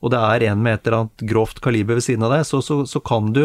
og 0.00 0.14
det 0.14 0.20
er 0.30 0.46
en 0.48 0.62
med 0.64 0.78
et 0.78 0.88
eller 0.88 1.02
annet 1.02 1.26
grovt 1.28 1.60
kaliber 1.64 1.98
ved 2.00 2.06
siden 2.06 2.24
av 2.24 2.32
deg, 2.32 2.46
så, 2.48 2.62
så, 2.64 2.80
så, 2.88 3.02
kan 3.04 3.34
du, 3.36 3.44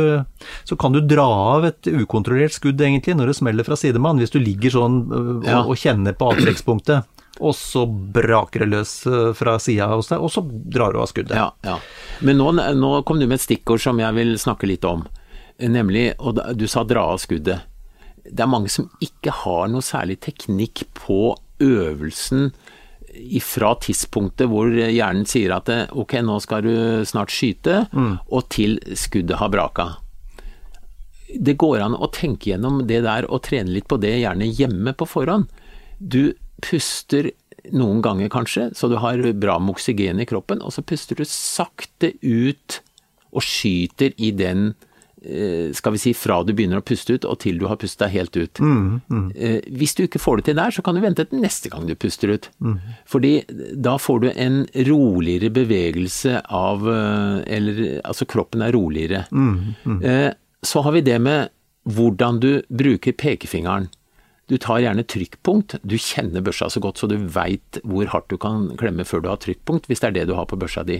så 0.63 0.77
kan 0.79 0.95
du 0.95 1.01
dra 1.03 1.25
av 1.57 1.67
et 1.67 1.91
ukontrollert 1.91 2.55
skudd 2.55 2.79
egentlig 2.79 3.17
når 3.19 3.33
det 3.33 3.37
smeller 3.41 3.67
fra 3.67 3.75
sidemann, 3.79 4.21
hvis 4.23 4.31
du 4.31 4.39
ligger 4.39 4.71
sånn 4.77 5.01
eh, 5.09 5.33
og, 5.35 5.49
Ja. 5.51 5.59
og 5.65 5.75
kjenner 5.83 6.15
på 6.15 6.31
avtrekkspunktet. 6.31 7.11
Og 7.43 7.55
så 7.57 7.83
braker 7.85 8.63
det 8.63 8.71
løs 8.71 8.93
eh, 9.09 9.31
fra 9.35 9.57
sida 9.59 9.89
hos 9.91 10.11
deg, 10.11 10.23
og 10.23 10.31
så 10.31 10.43
drar 10.45 10.95
du 10.95 11.01
av 11.01 11.09
skuddet. 11.11 11.35
Ja, 11.35 11.49
ja. 11.67 11.77
Men 12.23 12.39
nå, 12.39 12.51
nå 12.55 12.91
kom 13.07 13.19
du 13.19 13.27
med 13.27 13.39
et 13.39 13.45
stikkord 13.45 13.83
som 13.83 13.99
jeg 13.99 14.15
vil 14.15 14.35
snakke 14.39 14.69
litt 14.69 14.87
om, 14.87 15.03
nemlig, 15.59 16.13
og 16.19 16.39
du 16.55 16.67
sa 16.71 16.85
dra 16.87 17.09
av 17.13 17.19
skuddet. 17.23 17.65
Det 18.25 18.41
er 18.41 18.49
mange 18.49 18.71
som 18.71 18.87
ikke 19.03 19.33
har 19.43 19.67
noe 19.69 19.85
særlig 19.85 20.17
teknikk 20.23 20.87
på 20.97 21.35
øvelsen 21.61 22.49
fra 23.45 23.69
tidspunktet 23.79 24.49
hvor 24.51 24.67
hjernen 24.67 25.27
sier 25.29 25.53
at 25.55 25.69
ok, 25.95 26.17
nå 26.25 26.39
skal 26.43 26.65
du 26.65 27.05
snart 27.07 27.31
skyte, 27.31 27.85
og 27.95 28.49
til 28.51 28.79
skuddet 28.97 29.39
har 29.39 29.53
braka. 29.53 29.85
Det 31.35 31.55
går 31.59 31.83
an 31.85 31.95
å 31.95 32.09
tenke 32.13 32.51
gjennom 32.51 32.83
det 32.89 33.03
der 33.05 33.27
og 33.29 33.45
trene 33.47 33.71
litt 33.71 33.87
på 33.87 33.99
det, 34.01 34.17
gjerne 34.21 34.49
hjemme 34.49 34.95
på 34.97 35.07
forhånd. 35.07 35.47
Du 35.99 36.35
puster 36.61 37.31
noen 37.73 38.01
ganger 38.05 38.29
kanskje, 38.29 38.69
så 38.77 38.87
du 38.91 38.95
har 39.01 39.17
bra 39.33 39.57
med 39.59 39.73
oksygen 39.75 40.19
i 40.21 40.25
kroppen, 40.29 40.61
og 40.61 40.71
så 40.75 40.83
puster 40.85 41.15
du 41.17 41.25
sakte 41.25 42.13
ut 42.21 42.81
og 43.35 43.41
skyter 43.43 44.13
i 44.21 44.29
den 44.31 44.75
eh, 45.25 45.71
skal 45.73 45.95
vi 45.95 45.99
si 45.99 46.13
fra 46.13 46.37
du 46.45 46.53
begynner 46.53 46.77
å 46.79 46.85
puste 46.85 47.15
ut 47.17 47.25
og 47.25 47.39
til 47.41 47.57
du 47.59 47.65
har 47.67 47.79
pustet 47.81 48.05
deg 48.05 48.13
helt 48.19 48.37
ut. 48.37 48.61
Eh, 49.35 49.57
Hvis 49.75 49.95
du 49.97 50.03
ikke 50.05 50.21
får 50.21 50.37
det 50.37 50.45
til 50.51 50.59
der, 50.61 50.71
så 50.71 50.83
kan 50.85 50.95
du 50.95 51.01
vente 51.01 51.25
til 51.27 51.41
neste 51.41 51.71
gang 51.73 51.87
du 51.89 51.95
puster 51.97 52.29
ut. 52.37 52.47
Fordi 53.09 53.33
da 53.73 53.97
får 53.97 54.21
du 54.21 54.29
en 54.35 54.61
roligere 54.87 55.49
bevegelse 55.51 56.43
av 56.53 56.85
eh, 56.87 57.57
Eller 57.57 57.99
altså 58.05 58.25
kroppen 58.29 58.61
er 58.61 58.71
roligere. 58.77 59.25
Mm, 59.33 59.75
Så 60.63 60.81
har 60.85 60.91
vi 60.95 61.01
det 61.01 61.19
med 61.21 61.49
hvordan 61.85 62.39
du 62.41 62.61
bruker 62.69 63.11
pekefingeren. 63.13 63.89
Du 64.51 64.57
tar 64.61 64.83
gjerne 64.83 65.05
trykkpunkt. 65.09 65.79
Du 65.81 65.95
kjenner 65.97 66.43
børsa 66.45 66.69
så 66.69 66.81
godt 66.83 67.01
så 67.01 67.09
du 67.09 67.17
veit 67.17 67.79
hvor 67.83 68.09
hardt 68.11 68.29
du 68.29 68.37
kan 68.41 68.69
klemme 68.77 69.05
før 69.07 69.23
du 69.23 69.29
har 69.31 69.41
trykkpunkt, 69.41 69.89
hvis 69.89 70.03
det 70.03 70.11
er 70.11 70.17
det 70.19 70.27
du 70.29 70.35
har 70.37 70.45
på 70.49 70.59
børsa 70.59 70.85
di. 70.85 70.99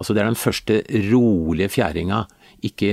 Altså 0.00 0.14
det 0.16 0.22
er 0.22 0.30
den 0.30 0.38
første 0.38 0.80
rolige 1.10 1.68
fjæringa, 1.76 2.22
ikke, 2.64 2.92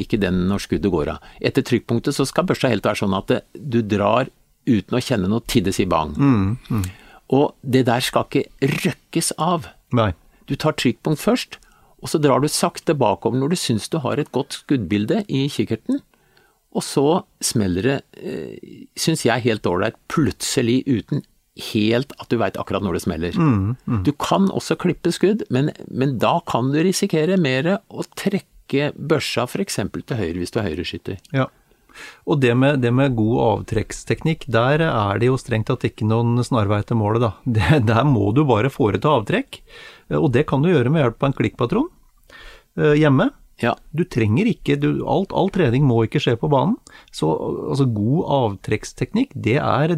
ikke 0.00 0.20
den 0.20 0.44
når 0.50 0.64
skuddet 0.66 0.92
går 0.92 1.14
av. 1.14 1.24
Etter 1.40 1.64
trykkpunktet 1.64 2.16
så 2.16 2.26
skal 2.28 2.48
børsa 2.48 2.68
helt 2.72 2.84
være 2.84 3.00
sånn 3.00 3.16
at 3.16 3.30
det, 3.30 3.40
du 3.54 3.80
drar 3.80 4.28
uten 4.68 4.96
å 4.96 5.02
kjenne 5.04 5.30
noe 5.30 5.44
til 5.48 5.64
det 5.64 5.74
sier 5.76 5.88
bang. 5.88 6.16
Og 7.32 7.54
det 7.64 7.86
der 7.88 8.04
skal 8.04 8.26
ikke 8.28 8.74
røkkes 8.84 9.32
av. 9.40 9.70
Nei. 9.96 10.12
Du 10.48 10.56
tar 10.60 10.76
trykkpunkt 10.76 11.22
først, 11.22 11.56
og 12.04 12.10
så 12.12 12.20
drar 12.20 12.42
du 12.44 12.50
sakte 12.52 12.96
bakover 12.96 13.40
når 13.40 13.54
du 13.54 13.60
syns 13.60 13.88
du 13.88 13.96
har 14.04 14.20
et 14.20 14.32
godt 14.36 14.58
skuddbilde 14.60 15.22
i 15.32 15.46
kikkerten. 15.48 16.02
Og 16.74 16.82
så 16.82 17.06
smeller 17.44 17.86
det, 17.86 17.98
eh, 18.18 18.86
syns 18.98 19.24
jeg, 19.26 19.46
helt 19.46 19.66
ålreit, 19.70 19.98
plutselig 20.10 20.82
uten 20.88 21.22
helt 21.70 22.14
at 22.18 22.30
du 22.32 22.38
veit 22.40 22.56
akkurat 22.58 22.82
når 22.82 22.96
det 22.96 23.02
smeller. 23.04 23.36
Du 24.02 24.10
kan 24.18 24.48
også 24.50 24.76
klippe 24.80 25.12
skudd, 25.14 25.44
men, 25.54 25.70
men 25.86 26.16
da 26.18 26.40
kan 26.50 26.72
du 26.72 26.80
risikere 26.82 27.38
mer 27.38 27.76
å 27.78 28.06
trekke 28.18 28.90
børsa 28.98 29.46
f.eks. 29.46 29.78
til 29.78 30.18
høyre 30.18 30.40
hvis 30.40 30.50
du 30.50 30.58
er 30.58 30.66
høyreskytter. 30.72 31.20
Ja. 31.36 31.46
Og 32.26 32.40
det 32.42 32.56
med, 32.58 32.80
det 32.82 32.90
med 32.90 33.14
god 33.14 33.36
avtrekksteknikk, 33.44 34.48
der 34.50 34.82
er 34.88 35.20
det 35.20 35.28
jo 35.30 35.38
strengt 35.38 35.68
tatt 35.70 35.86
ikke 35.86 36.08
noen 36.10 36.42
snarvei 36.42 36.80
til 36.82 36.98
målet, 36.98 37.22
da. 37.22 37.32
Det, 37.56 37.84
der 37.86 38.02
må 38.08 38.32
du 38.34 38.42
bare 38.48 38.72
foreta 38.72 39.14
avtrekk, 39.14 39.60
og 40.18 40.32
det 40.34 40.46
kan 40.50 40.64
du 40.64 40.72
gjøre 40.72 40.90
med 40.90 41.04
hjelp 41.04 41.22
av 41.22 41.30
en 41.30 41.38
klikkpatron 41.38 41.88
eh, 42.82 42.96
hjemme. 42.98 43.30
Ja, 43.62 43.76
Du 43.94 44.02
trenger 44.04 44.48
ikke 44.50 44.76
du, 44.80 45.04
alt, 45.06 45.32
All 45.36 45.50
trening 45.54 45.84
må 45.86 46.00
ikke 46.04 46.22
skje 46.22 46.34
på 46.40 46.50
banen. 46.50 46.74
Så 47.14 47.30
altså, 47.70 47.86
god 47.86 48.24
avtrekksteknikk, 48.38 49.36
det 49.46 49.60
er, 49.60 49.94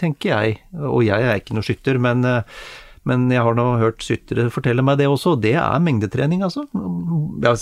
tenker 0.00 0.34
jeg, 0.34 0.58
og 0.76 1.00
jeg 1.06 1.24
er 1.24 1.40
ikke 1.40 1.56
noe 1.56 1.66
skytter, 1.66 2.00
men, 2.02 2.26
eh, 2.28 2.60
men 3.08 3.26
jeg 3.32 3.44
har 3.44 3.56
nå 3.56 3.64
hørt 3.80 4.04
syttere 4.04 4.48
fortelle 4.52 4.84
meg 4.84 4.98
det 5.00 5.08
også, 5.08 5.34
det 5.40 5.54
er 5.58 5.84
mengdetrening, 5.84 6.44
altså. 6.46 6.66
Ja, 7.42 7.54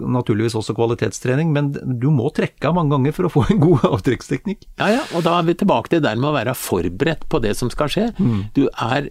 naturligvis 0.00 0.56
også 0.58 0.74
kvalitetstrening, 0.76 1.52
men 1.54 1.70
du 1.72 2.08
må 2.14 2.30
trekke 2.34 2.70
av 2.70 2.76
mange 2.78 2.94
ganger 2.96 3.16
for 3.16 3.28
å 3.28 3.32
få 3.32 3.44
en 3.52 3.60
god 3.62 3.84
avtrekksteknikk. 3.94 4.66
ja, 4.80 4.90
ja, 4.96 5.04
og 5.14 5.24
da 5.26 5.36
er 5.38 5.48
vi 5.48 5.56
tilbake 5.60 5.92
til 5.92 6.02
det 6.04 6.14
med 6.18 6.30
å 6.30 6.36
være 6.36 6.56
forberedt 6.58 7.28
på 7.30 7.42
det 7.44 7.54
som 7.58 7.70
skal 7.72 7.92
skje. 7.92 8.08
Du 8.56 8.64
er, 8.68 9.10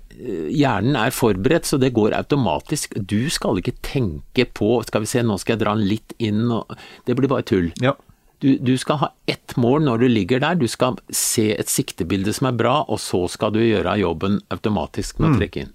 hjernen 0.51 0.97
er 0.99 1.15
forberedt, 1.15 1.69
så 1.69 1.79
det 1.81 1.93
går 1.95 2.17
automatisk. 2.17 2.97
Du 2.97 3.29
skal 3.33 3.61
ikke 3.61 3.77
tenke 3.85 4.47
på 4.57 4.77
skal 4.87 5.05
vi 5.05 5.11
se, 5.13 5.23
nå 5.25 5.39
skal 5.41 5.55
jeg 5.55 5.63
dra 5.65 5.77
den 5.77 5.87
litt 5.87 6.17
inn, 6.23 6.45
og 6.51 6.75
det 7.07 7.15
blir 7.17 7.31
bare 7.31 7.47
tull. 7.47 7.71
Ja. 7.83 7.95
Du, 8.39 8.51
du 8.61 8.75
skal 8.77 8.99
ha 9.01 9.07
ett 9.25 9.55
mål 9.57 9.81
når 9.87 10.03
du 10.03 10.07
ligger 10.11 10.41
der, 10.43 10.57
du 10.59 10.67
skal 10.69 10.99
se 11.09 11.49
et 11.55 11.71
siktebilde 11.73 12.33
som 12.37 12.51
er 12.51 12.59
bra, 12.59 12.75
og 12.85 13.01
så 13.01 13.23
skal 13.31 13.55
du 13.55 13.63
gjøre 13.63 13.97
jobben 13.97 14.37
automatisk 14.53 15.17
med 15.21 15.31
å 15.31 15.39
trekke 15.41 15.63
inn. 15.65 15.73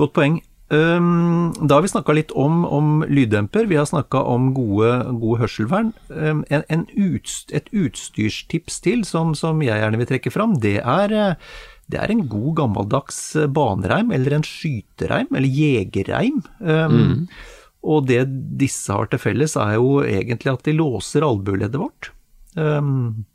Godt 0.00 0.14
poeng. 0.16 0.40
Um, 0.72 1.52
da 1.60 1.76
har 1.76 1.84
vi 1.84 1.92
snakka 1.92 2.14
litt 2.16 2.32
om, 2.34 2.64
om 2.64 3.04
lyddemper, 3.06 3.68
vi 3.70 3.76
har 3.78 3.86
snakka 3.86 4.22
om 4.26 4.48
gode, 4.56 4.90
gode 5.20 5.42
hørselvern. 5.44 5.92
Um, 6.08 6.42
en, 6.48 6.64
en 6.72 6.86
utst, 6.96 7.52
et 7.54 7.68
utstyrstips 7.70 8.80
til 8.82 9.04
som, 9.06 9.36
som 9.38 9.60
jeg 9.62 9.76
gjerne 9.78 10.00
vil 10.00 10.08
trekke 10.08 10.32
fram, 10.34 10.56
det 10.64 10.80
er, 10.80 11.36
det 11.92 12.00
er 12.00 12.10
en 12.10 12.24
god 12.32 12.56
gammeldags 12.62 13.20
banereim, 13.54 14.10
eller 14.16 14.38
en 14.38 14.46
skytereim, 14.48 15.28
eller 15.30 15.60
jegerreim. 15.60 16.40
Um, 16.64 17.28
Og 17.84 18.06
det 18.08 18.22
disse 18.56 18.88
har 18.88 19.10
til 19.12 19.20
felles, 19.20 19.58
er 19.60 19.74
jo 19.76 19.98
egentlig 20.00 20.54
at 20.54 20.64
de 20.64 20.72
låser 20.72 21.20
albueleddet 21.26 21.76
vårt. 21.76 22.08
Um, 22.56 23.26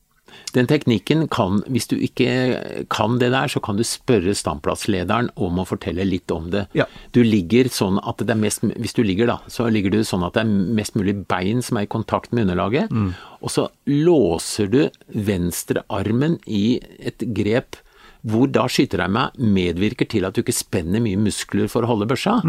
Den 0.56 0.70
teknikken 0.70 1.28
kan, 1.32 1.62
hvis 1.70 1.90
du 1.92 1.96
ikke 1.98 2.86
kan 2.92 3.18
det 3.22 3.32
der, 3.34 3.52
så 3.52 3.62
kan 3.64 3.80
du 3.80 3.86
spørre 3.88 4.36
standplasslederen 4.38 5.32
om 5.40 5.60
å 5.62 5.68
fortelle 5.68 6.08
litt 6.08 6.32
om 6.34 6.50
det. 6.54 6.66
Ja. 6.78 6.88
Du 7.16 7.22
ligger 7.26 7.70
sånn 7.74 8.00
at 8.04 8.22
det 8.24 8.34
er 8.34 8.42
mest, 8.42 8.66
hvis 8.66 8.98
du 8.98 9.04
ligger 9.06 9.30
da, 9.30 9.40
så 9.52 9.68
ligger 9.72 9.94
du 9.94 10.02
sånn 10.08 10.26
at 10.28 10.38
det 10.38 10.46
er 10.46 10.56
mest 10.80 10.98
mulig 11.00 11.16
bein 11.30 11.62
som 11.66 11.80
er 11.80 11.88
i 11.88 11.92
kontakt 11.92 12.34
med 12.34 12.48
underlaget, 12.48 12.94
og 13.40 13.54
så 13.54 13.70
låser 13.90 14.68
du 14.72 14.82
venstrearmen 15.14 16.40
i 16.48 16.80
et 17.00 17.24
grep 17.36 17.80
hvor 18.28 18.50
da 18.52 18.66
skytereimet 18.68 19.38
medvirker 19.40 20.08
til 20.12 20.26
at 20.28 20.36
du 20.36 20.42
ikke 20.42 20.56
spenner 20.56 21.00
mye 21.04 21.20
muskler 21.20 21.70
for 21.72 21.86
å 21.86 21.94
holde 21.94 22.08
børsa. 22.10 22.40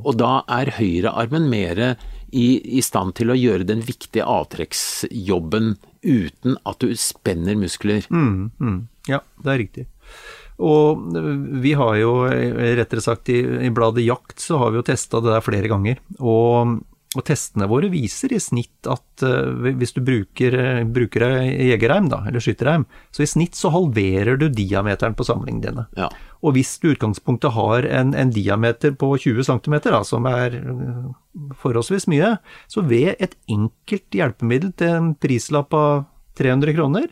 Og 0.00 0.14
da 0.16 0.38
er 0.48 0.72
høyrearmen 0.78 1.50
mer 1.50 1.82
i, 2.34 2.78
i 2.78 2.82
stand 2.82 3.14
til 3.18 3.30
å 3.30 3.38
gjøre 3.38 3.66
den 3.68 3.84
viktige 3.86 4.26
avtrekksjobben 4.26 5.74
uten 6.04 6.58
at 6.66 6.82
du 6.82 6.94
spenner 6.98 7.58
muskler. 7.58 8.06
Mm, 8.10 8.50
mm. 8.58 8.80
Ja, 9.10 9.22
det 9.44 9.52
er 9.52 9.62
riktig. 9.62 9.86
Og 10.62 11.14
øh, 11.18 11.30
vi 11.62 11.74
har 11.78 11.96
jo, 11.98 12.12
eh, 12.30 12.74
rettere 12.78 13.02
sagt 13.02 13.30
i, 13.32 13.40
i 13.66 13.72
bladet 13.74 14.04
Jakt, 14.06 14.36
så 14.42 14.60
har 14.60 14.72
vi 14.72 14.80
jo 14.80 14.86
testa 14.86 15.22
det 15.22 15.32
der 15.32 15.44
flere 15.44 15.70
ganger. 15.70 16.02
Og, 16.20 16.78
og 17.14 17.24
testene 17.28 17.68
våre 17.70 17.88
viser 17.92 18.32
i 18.34 18.40
snitt 18.42 18.88
at 18.90 19.24
uh, 19.24 19.70
hvis 19.78 19.94
du 19.96 20.00
bruker, 20.04 20.56
øh, 20.58 20.80
bruker 20.94 21.24
jegerreim, 21.46 22.08
da, 22.12 22.22
eller 22.28 22.42
skytterreim, 22.42 22.86
så 23.14 23.24
i 23.24 23.30
snitt 23.30 23.58
så 23.58 23.70
halverer 23.74 24.38
du 24.40 24.48
diameteren 24.48 25.16
på 25.16 25.26
samlingene 25.26 25.64
dine. 25.68 25.86
Ja. 25.98 26.10
Og 26.44 26.56
hvis 26.56 26.74
du 26.82 26.90
i 26.90 26.94
utgangspunktet 26.94 27.54
har 27.56 27.86
en, 27.88 28.12
en 28.18 28.34
diameter 28.34 28.96
på 28.98 29.12
20 29.22 29.46
cm, 29.46 29.78
da, 29.86 30.02
som 30.06 30.26
er 30.30 30.58
øh, 30.58 31.08
forholdsvis 31.62 32.08
mye, 32.12 32.34
så 32.70 32.84
ved 32.84 33.14
et 33.14 33.38
enkelt 33.50 34.18
hjelpemiddel 34.18 34.74
til 34.78 34.98
en 34.98 35.14
prislapp 35.18 35.74
av 35.78 36.04
300 36.40 36.76
kroner, 36.76 37.08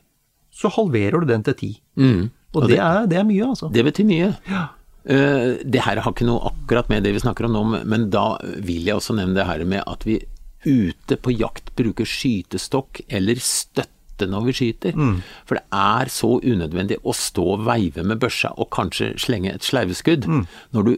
så 0.52 0.68
halverer 0.74 1.22
du 1.22 1.30
den 1.30 1.46
til 1.46 1.56
10. 1.56 1.74
Mm. 1.96 2.22
Og, 2.52 2.68
det, 2.68 2.76
er, 2.76 3.06
det 3.08 3.16
er 3.16 3.24
mye, 3.24 3.48
altså. 3.54 3.70
Det 3.72 3.84
betyr 3.86 4.08
mye. 4.08 4.32
Ja. 4.50 4.66
Eh, 5.04 5.58
det 5.64 5.82
her 5.82 5.98
har 6.02 6.12
ikke 6.14 6.28
noe 6.28 6.52
akkurat 6.52 6.90
med 6.92 7.02
det 7.06 7.14
vi 7.16 7.22
snakker 7.24 7.48
om 7.48 7.56
nå, 7.56 7.64
men 7.88 8.10
da 8.14 8.36
vil 8.62 8.86
jeg 8.86 9.00
også 9.00 9.16
nevne 9.18 9.38
det 9.40 9.48
her 9.48 9.64
med 9.66 9.82
at 9.86 10.06
vi 10.06 10.20
ute 10.62 11.18
på 11.18 11.34
jakt 11.34 11.72
bruker 11.78 12.06
skytestokk 12.06 13.02
eller 13.10 13.40
støtte 13.42 14.28
når 14.30 14.44
vi 14.46 14.52
skyter. 14.54 14.94
For 15.48 15.58
det 15.58 15.64
er 15.74 16.10
så 16.12 16.28
unødvendig 16.38 17.00
å 17.02 17.10
stå 17.16 17.42
og 17.56 17.64
veive 17.66 18.04
med 18.06 18.20
børsa 18.22 18.52
og 18.54 18.68
kanskje 18.70 19.08
slenge 19.18 19.50
et 19.50 19.66
sleiveskudd, 19.66 20.28
når 20.76 20.86
du 20.86 20.92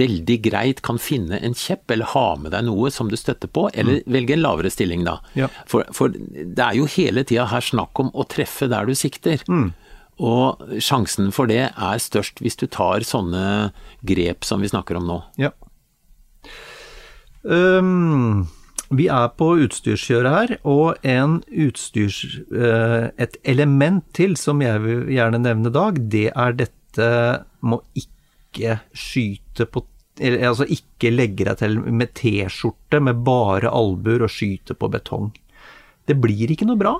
veldig 0.00 0.38
greit 0.42 0.82
kan 0.82 0.98
finne 0.98 1.38
en 1.38 1.54
kjepp 1.54 1.94
eller 1.94 2.10
ha 2.16 2.24
med 2.42 2.50
deg 2.56 2.66
noe 2.66 2.90
som 2.90 3.06
du 3.12 3.14
støtter 3.14 3.46
på, 3.46 3.68
eller 3.74 4.00
velge 4.10 4.34
en 4.34 4.42
lavere 4.42 4.72
stilling 4.74 5.06
da. 5.06 5.20
Ja. 5.38 5.46
For, 5.70 5.86
for 5.94 6.10
det 6.10 6.58
er 6.58 6.74
jo 6.80 6.90
hele 6.90 7.22
tida 7.22 7.46
her 7.52 7.62
snakk 7.62 8.02
om 8.02 8.10
å 8.10 8.26
treffe 8.26 8.66
der 8.72 8.90
du 8.90 8.98
sikter. 8.98 9.46
Og 10.16 10.62
sjansen 10.80 11.32
for 11.34 11.50
det 11.50 11.62
er 11.68 12.00
størst 12.00 12.40
hvis 12.40 12.56
du 12.56 12.66
tar 12.72 13.04
sånne 13.04 13.72
grep 14.06 14.46
som 14.48 14.64
vi 14.64 14.70
snakker 14.72 15.00
om 15.00 15.08
nå. 15.10 15.18
Ja. 15.40 15.52
Um, 17.46 18.46
vi 18.94 19.08
er 19.10 19.28
på 19.34 19.50
utstyrskjøret 19.66 20.32
her, 20.32 20.54
og 20.64 20.96
utstyrs... 21.02 22.22
øh, 22.50 23.10
et 23.18 23.36
element 23.44 24.04
til 24.14 24.36
som 24.36 24.62
jeg 24.62 24.82
vil 24.82 25.06
gjerne 25.10 25.42
nevne, 25.42 25.72
Dag, 25.74 25.98
det 25.98 26.30
er 26.34 26.56
dette 26.56 27.10
må 27.60 27.82
ikke 27.98 28.80
skyte 28.94 29.66
på 29.66 29.84
eller, 30.16 30.46
altså 30.48 30.64
ikke 30.72 31.10
legge 31.12 31.44
deg 31.44 31.58
til 31.60 31.74
med 31.92 32.14
T-skjorte 32.16 33.02
med 33.04 33.20
bare 33.26 33.68
albuer 33.68 34.24
og 34.24 34.32
skyte 34.32 34.72
på 34.72 34.88
betong. 34.88 35.28
Det 36.08 36.16
blir 36.16 36.54
ikke 36.54 36.64
noe 36.64 36.80
bra. 36.80 36.94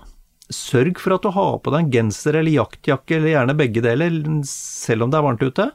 Sørg 0.52 1.00
for 1.02 1.16
at 1.16 1.24
du 1.26 1.32
har 1.34 1.56
på 1.58 1.72
deg 1.74 1.86
en 1.86 1.90
genser 1.90 2.38
eller 2.38 2.54
jaktjakke, 2.54 3.16
eller 3.18 3.32
gjerne 3.34 3.56
begge 3.58 3.82
deler, 3.82 4.20
selv 4.46 5.02
om 5.06 5.10
det 5.10 5.18
er 5.18 5.26
varmt 5.26 5.42
ute. 5.42 5.70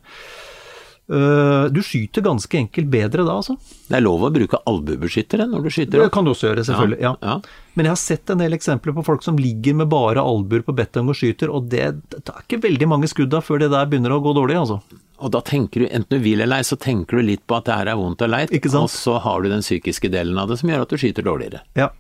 Øh, 1.12 1.68
Du 1.74 1.82
skyter 1.84 2.24
ganske 2.24 2.56
enkelt 2.58 2.88
bedre 2.92 3.26
da, 3.28 3.34
altså. 3.42 3.58
Det 3.90 3.98
er 3.98 4.06
lov 4.06 4.24
å 4.24 4.32
bruke 4.32 4.62
albuebeskyttere 4.70 5.48
når 5.50 5.66
du 5.66 5.70
skyter. 5.74 6.06
Det 6.06 6.12
kan 6.16 6.24
du 6.24 6.32
også 6.32 6.48
gjøre, 6.52 6.64
selvfølgelig. 6.70 7.02
Ja. 7.04 7.16
Ja. 7.22 7.40
Men 7.76 7.88
jeg 7.90 7.92
har 7.92 8.00
sett 8.00 8.32
en 8.32 8.40
del 8.44 8.56
eksempler 8.56 8.96
på 8.96 9.04
folk 9.04 9.24
som 9.26 9.40
ligger 9.40 9.76
med 9.82 9.90
bare 9.92 10.24
albuer 10.24 10.64
på 10.64 10.76
betong 10.76 11.12
og 11.12 11.18
skyter, 11.20 11.52
og 11.52 11.68
det, 11.72 11.90
det 12.16 12.22
er 12.32 12.46
ikke 12.46 12.62
veldig 12.64 12.88
mange 12.88 13.10
skudd 13.12 13.32
da 13.34 13.42
før 13.44 13.60
det 13.66 13.72
der 13.74 13.90
begynner 13.92 14.16
å 14.16 14.22
gå 14.24 14.34
dårlig, 14.38 14.60
altså. 14.62 14.80
Og 15.22 15.30
da 15.36 15.42
tenker 15.46 15.84
du, 15.84 15.88
enten 15.92 16.18
du 16.18 16.24
vil 16.24 16.42
eller 16.42 16.62
ei, 16.64 16.66
så 16.66 16.80
tenker 16.82 17.20
du 17.20 17.28
litt 17.28 17.44
på 17.46 17.60
at 17.60 17.68
det 17.68 17.76
her 17.78 17.92
er 17.92 18.00
vondt 18.00 18.24
og 18.26 18.32
leit, 18.32 18.56
og 18.72 18.88
så 18.90 19.20
har 19.22 19.44
du 19.44 19.52
den 19.52 19.62
psykiske 19.62 20.10
delen 20.10 20.40
av 20.42 20.48
det 20.50 20.58
som 20.64 20.72
gjør 20.72 20.88
at 20.88 20.96
du 20.96 20.98
skyter 20.98 21.28
dårligere. 21.28 21.62
Ja. 21.78 21.92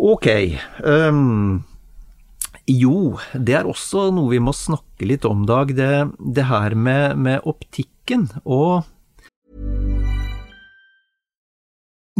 Ok. 0.00 0.26
Um, 0.80 1.60
jo, 2.64 3.18
det 3.36 3.58
er 3.58 3.66
også 3.68 4.06
noe 4.16 4.30
vi 4.32 4.38
må 4.40 4.54
snakke 4.56 5.04
litt 5.04 5.26
om, 5.28 5.42
Dag. 5.44 5.74
Det, 5.76 5.90
det 6.16 6.46
her 6.48 6.72
med, 6.72 7.20
med 7.20 7.44
optikken 7.48 8.30
og 8.44 8.88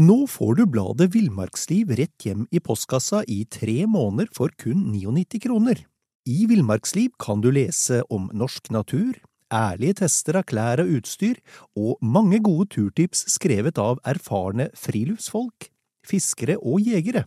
Nå 0.01 0.23
får 0.33 0.55
du 0.57 0.63
bladet 0.71 1.11
Villmarksliv 1.13 1.91
rett 1.99 2.25
hjem 2.25 2.47
i 2.57 2.61
postkassa 2.65 3.21
i 3.29 3.43
tre 3.53 3.83
måneder 3.91 4.31
for 4.33 4.53
kun 4.61 4.87
99 4.95 5.41
kroner. 5.45 5.83
I 6.25 6.47
Villmarksliv 6.49 7.17
kan 7.21 7.43
du 7.45 7.51
lese 7.53 7.99
om 8.09 8.31
norsk 8.33 8.71
natur, 8.73 9.19
ærlige 9.53 9.99
tester 10.01 10.39
av 10.41 10.47
klær 10.49 10.81
og 10.85 10.95
utstyr, 11.01 11.43
og 11.77 12.01
mange 12.01 12.41
gode 12.45 12.71
turtips 12.77 13.27
skrevet 13.35 13.81
av 13.81 14.01
erfarne 14.09 14.71
friluftsfolk. 14.79 15.69
fiskere 16.07 16.57
og 16.65 16.81
jegere. 16.81 17.27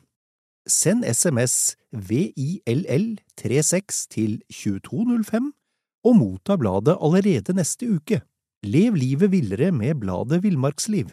Send 0.67 1.03
SMS 1.03 1.75
VILL36 1.91 4.07
til 4.09 4.41
2205 4.51 5.53
og 6.03 6.15
motta 6.15 6.55
bladet 6.55 6.97
allerede 7.01 7.53
neste 7.53 7.95
uke. 7.95 8.21
Lev 8.63 8.95
livet 8.95 9.31
villere 9.31 9.71
med 9.71 9.95
bladet 9.99 10.43
Villmarksliv. 10.43 11.05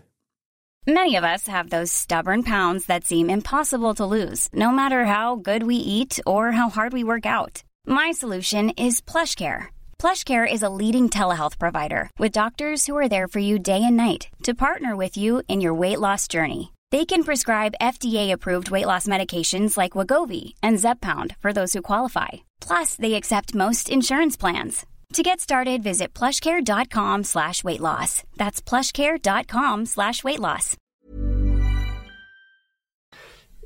Many 0.87 1.17
of 1.17 1.25
us 1.25 1.47
have 1.47 1.71
those 1.71 1.93
stubborn 1.93 2.43
pounds 2.43 2.87
that 2.87 3.05
seem 3.05 3.31
impossible 3.31 3.95
to 3.95 4.07
lose, 4.07 4.49
no 4.55 4.71
matter 4.71 5.05
how 5.05 5.37
good 5.37 5.63
we 5.63 5.75
eat 5.75 6.21
or 6.27 6.53
how 6.53 6.71
hard 6.71 6.93
we 6.93 7.05
work 7.05 7.27
out. 7.27 7.63
My 7.87 8.13
PlushCare. 8.13 9.67
PlushCare 9.99 10.53
is 10.53 10.63
a 10.63 10.69
leading 10.69 11.11
telehealth 11.11 11.59
provider 11.59 12.11
with 12.19 12.33
doctors 12.33 12.87
who 12.87 12.97
are 12.97 13.09
there 13.09 13.29
for 13.29 13.41
you 13.41 13.59
day 13.59 13.83
and 13.83 13.97
night 13.97 14.29
to 14.45 14.55
partner 14.55 14.97
with 14.97 15.17
you 15.17 15.43
in 15.49 15.61
your 15.61 15.75
weight 15.75 16.01
loss 16.01 16.29
journey. 16.29 16.73
They 16.91 17.05
can 17.05 17.23
prescribe 17.23 17.77
FDA-approved 17.81 18.73
weight 18.73 18.87
loss 18.87 19.07
medications 19.07 19.77
like 19.77 19.93
Wagovi 19.93 20.55
and 20.61 20.77
Zeppound 20.77 21.37
for 21.39 21.53
those 21.53 21.73
who 21.73 21.83
qualify. 21.83 22.29
Plus, 22.61 22.97
they 22.97 23.15
accept 23.15 23.55
most 23.55 23.89
insurance 23.89 24.37
plans. 24.37 24.87
To 25.15 25.23
get 25.23 25.41
started, 25.41 25.85
visit 25.85 26.13
plushcare.com 26.15 27.23
slash 27.25 27.63
weight 27.63 27.81
loss. 27.81 28.25
That's 28.37 28.61
plushcare.com 28.61 29.87
slash 29.87 30.25
weight 30.25 30.41
loss. 30.41 30.77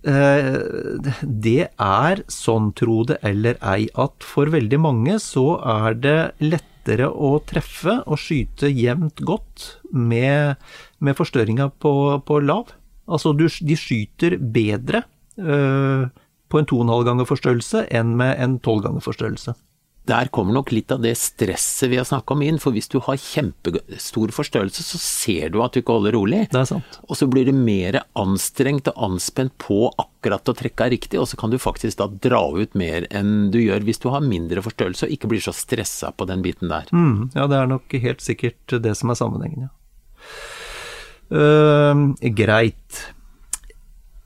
Uh, 0.07 1.01
Det 1.25 1.71
er 1.81 2.23
sånn, 2.29 2.75
tro 2.77 3.05
det 3.09 3.23
eller 3.25 3.57
ei, 3.65 3.89
at 3.97 4.21
for 4.21 4.53
veldig 4.53 4.81
mange 4.85 5.17
så 5.17 5.47
er 5.65 5.97
det 5.97 6.19
lettere 6.45 7.09
å 7.09 7.39
treffe 7.41 8.03
og 8.05 8.21
skyte 8.21 8.69
jevnt 8.69 9.25
godt 9.25 9.79
med, 9.97 10.61
med 11.01 11.17
forstørringa 11.17 11.73
på, 11.81 12.21
på 12.21 12.41
lav. 12.45 12.75
Altså 13.05 13.35
du, 13.37 13.47
de 13.49 13.77
skyter 13.79 14.39
bedre 14.39 15.05
eh, 15.37 16.09
på 16.49 16.61
en 16.61 16.69
2,5 16.71 17.07
ganger 17.09 17.29
forstørrelse 17.29 17.87
enn 17.95 18.17
med 18.21 18.37
en 18.41 18.59
12 18.61 18.85
ganger 18.89 19.05
forstørrelse. 19.05 19.57
Der 20.05 20.29
kommer 20.29 20.53
nok 20.53 20.69
litt 20.75 20.93
av 20.93 21.01
det 21.01 21.15
stresset 21.17 21.89
vi 21.89 21.97
har 21.97 22.05
snakka 22.05 22.35
om 22.35 22.43
inn, 22.45 22.59
for 22.61 22.77
hvis 22.77 22.91
du 22.93 22.99
har 23.07 23.17
kjempestor 23.17 24.35
forstørrelse, 24.37 24.85
så 24.85 24.99
ser 25.01 25.55
du 25.55 25.63
at 25.65 25.73
du 25.73 25.81
ikke 25.81 25.97
holder 25.97 26.13
rolig. 26.13 26.41
Det 26.53 26.61
er 26.61 26.69
sant. 26.69 26.99
Og 27.09 27.17
så 27.17 27.29
blir 27.31 27.49
du 27.49 27.57
mer 27.57 28.03
anstrengt 28.21 28.91
og 28.93 29.01
anspent 29.07 29.55
på 29.65 29.87
akkurat 29.97 30.53
å 30.53 30.57
trekke 30.59 30.91
riktig, 30.93 31.23
og 31.23 31.31
så 31.31 31.41
kan 31.41 31.55
du 31.55 31.57
faktisk 31.61 32.03
da 32.03 32.11
dra 32.29 32.43
ut 32.53 32.77
mer 32.77 33.09
enn 33.17 33.49
du 33.55 33.63
gjør 33.63 33.89
hvis 33.89 34.03
du 34.05 34.11
har 34.13 34.25
mindre 34.25 34.65
forstørrelse 34.67 35.09
og 35.09 35.17
ikke 35.17 35.33
blir 35.33 35.45
så 35.45 35.57
stressa 35.57 36.13
på 36.13 36.29
den 36.29 36.45
biten 36.45 36.69
der. 36.69 36.93
Mm, 36.93 37.33
ja, 37.33 37.49
det 37.49 37.63
er 37.63 37.73
nok 37.73 37.97
helt 38.05 38.25
sikkert 38.25 38.77
det 38.85 38.93
som 39.01 39.15
er 39.15 39.21
sammenhengen, 39.23 39.71
ja. 39.71 39.73
Eh, 41.31 42.31
greit. 42.37 43.01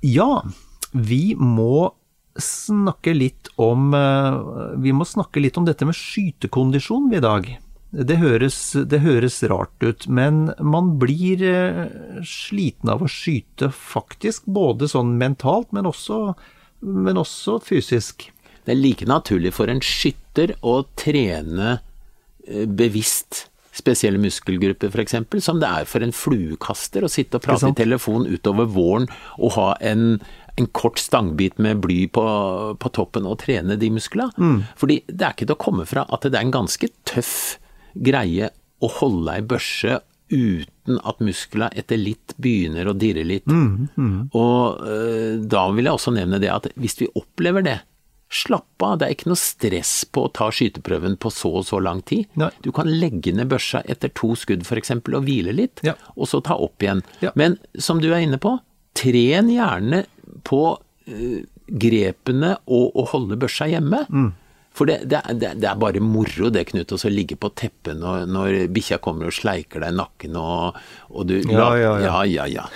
Ja, 0.00 0.42
vi 0.92 1.34
må 1.38 1.92
snakke 2.38 3.14
litt 3.14 3.48
om 3.58 3.90
uh, 3.94 4.74
Vi 4.78 4.92
må 4.94 5.06
snakke 5.08 5.42
litt 5.42 5.56
om 5.58 5.66
dette 5.66 5.86
med 5.88 5.96
skytekondisjon 5.98 7.10
i 7.14 7.22
dag. 7.22 7.48
Det 7.88 8.18
høres, 8.20 8.58
det 8.86 9.00
høres 9.02 9.40
rart 9.48 9.82
ut, 9.82 10.06
men 10.06 10.52
man 10.60 10.92
blir 11.00 11.42
uh, 11.42 12.22
sliten 12.22 12.92
av 12.92 13.02
å 13.02 13.10
skyte 13.10 13.72
faktisk, 13.74 14.46
både 14.46 14.90
sånn 14.92 15.16
mentalt, 15.18 15.72
men 15.74 15.88
også, 15.88 16.36
men 16.84 17.18
også 17.18 17.58
fysisk. 17.64 18.28
Det 18.62 18.74
er 18.74 18.82
like 18.82 19.08
naturlig 19.08 19.54
for 19.56 19.72
en 19.72 19.80
skytter 19.82 20.52
å 20.60 20.82
trene 21.00 21.78
eh, 22.44 22.66
bevisst 22.68 23.46
spesielle 23.78 24.20
muskelgrupper 24.22 24.90
f.eks., 24.92 25.16
som 25.44 25.62
det 25.62 25.70
er 25.70 25.88
for 25.88 26.04
en 26.04 26.14
fluekaster 26.14 27.06
å 27.06 27.10
sitte 27.12 27.38
og 27.38 27.46
prate 27.46 27.70
i 27.72 27.78
telefon 27.78 28.26
utover 28.28 28.68
våren 28.74 29.08
og 29.38 29.54
ha 29.56 29.68
en, 29.92 30.18
en 30.58 30.68
kort 30.76 30.98
stangbit 31.00 31.60
med 31.62 31.80
bly 31.84 32.00
på, 32.14 32.26
på 32.82 32.92
toppen 32.96 33.28
og 33.30 33.38
trene 33.44 33.78
de 33.80 33.90
musklene. 33.94 34.34
Mm. 34.36 34.60
Fordi 34.80 35.00
det 35.08 35.24
er 35.24 35.36
ikke 35.36 35.48
til 35.48 35.56
å 35.56 35.62
komme 35.68 35.86
fra 35.88 36.04
at 36.08 36.26
det 36.26 36.34
er 36.34 36.46
en 36.46 36.54
ganske 36.58 36.90
tøff 37.08 37.34
greie 37.94 38.50
å 38.78 38.90
holde 39.00 39.34
ei 39.38 39.42
børse 39.46 40.00
uten 40.28 40.98
at 41.08 41.22
muskler 41.24 41.72
etter 41.78 41.96
litt 42.00 42.34
begynner 42.40 42.90
å 42.90 42.96
dirre 42.96 43.24
litt. 43.24 43.48
Mm, 43.48 43.88
Og 44.36 44.82
øh, 44.84 45.38
da 45.40 45.62
vil 45.72 45.88
jeg 45.88 45.96
også 45.96 46.12
nevne 46.16 46.40
det 46.42 46.50
at 46.52 46.68
hvis 46.76 46.98
vi 47.00 47.08
opplever 47.16 47.64
det, 47.64 47.78
slapp 48.30 48.82
av, 48.84 48.98
det 49.00 49.06
er 49.08 49.14
ikke 49.16 49.30
noe 49.30 49.40
stress 49.40 49.92
på 50.12 50.26
å 50.26 50.32
ta 50.36 50.50
skyteprøven 50.52 51.16
på 51.20 51.30
så 51.32 51.50
og 51.60 51.64
så 51.68 51.78
lang 51.80 52.02
tid. 52.08 52.26
Nei. 52.36 52.50
Du 52.64 52.70
kan 52.76 52.88
legge 52.90 53.32
ned 53.32 53.48
børsa 53.48 53.80
etter 53.88 54.12
to 54.14 54.34
skudd 54.36 54.66
f.eks. 54.68 54.90
og 55.00 55.22
hvile 55.24 55.54
litt, 55.56 55.80
Ja. 55.86 55.94
og 56.16 56.28
så 56.28 56.42
ta 56.44 56.56
opp 56.60 56.82
igjen. 56.84 57.00
Ja. 57.24 57.32
Men 57.40 57.56
som 57.78 58.02
du 58.04 58.10
er 58.12 58.20
inne 58.26 58.36
på, 58.42 58.58
tren 58.98 59.48
gjerne 59.52 60.02
på 60.44 60.60
uh, 60.76 61.40
grepene 61.68 62.56
og 62.66 62.96
å 62.96 63.06
holde 63.14 63.36
børsa 63.40 63.68
hjemme. 63.70 64.04
Mm. 64.12 64.30
For 64.78 64.86
det, 64.86 65.00
det, 65.10 65.22
det, 65.34 65.66
er 65.66 65.78
bare 65.80 66.00
moro 66.02 66.50
det, 66.54 66.68
Knut, 66.70 66.92
å 66.94 67.10
ligge 67.10 67.34
på 67.40 67.50
teppet 67.58 67.98
når, 67.98 68.28
når 68.30 68.58
bikkja 68.74 69.00
kommer 69.02 69.30
og 69.30 69.34
sleiker 69.34 69.82
deg 69.82 69.90
i 69.90 69.98
nakken 69.98 70.38
og, 70.38 70.78
og 71.10 71.26
du 71.26 71.40
Ja, 71.40 71.72
ja, 71.74 71.94
ja. 71.98 72.22
ja, 72.22 72.44
ja, 72.46 72.62
ja. 72.62 72.66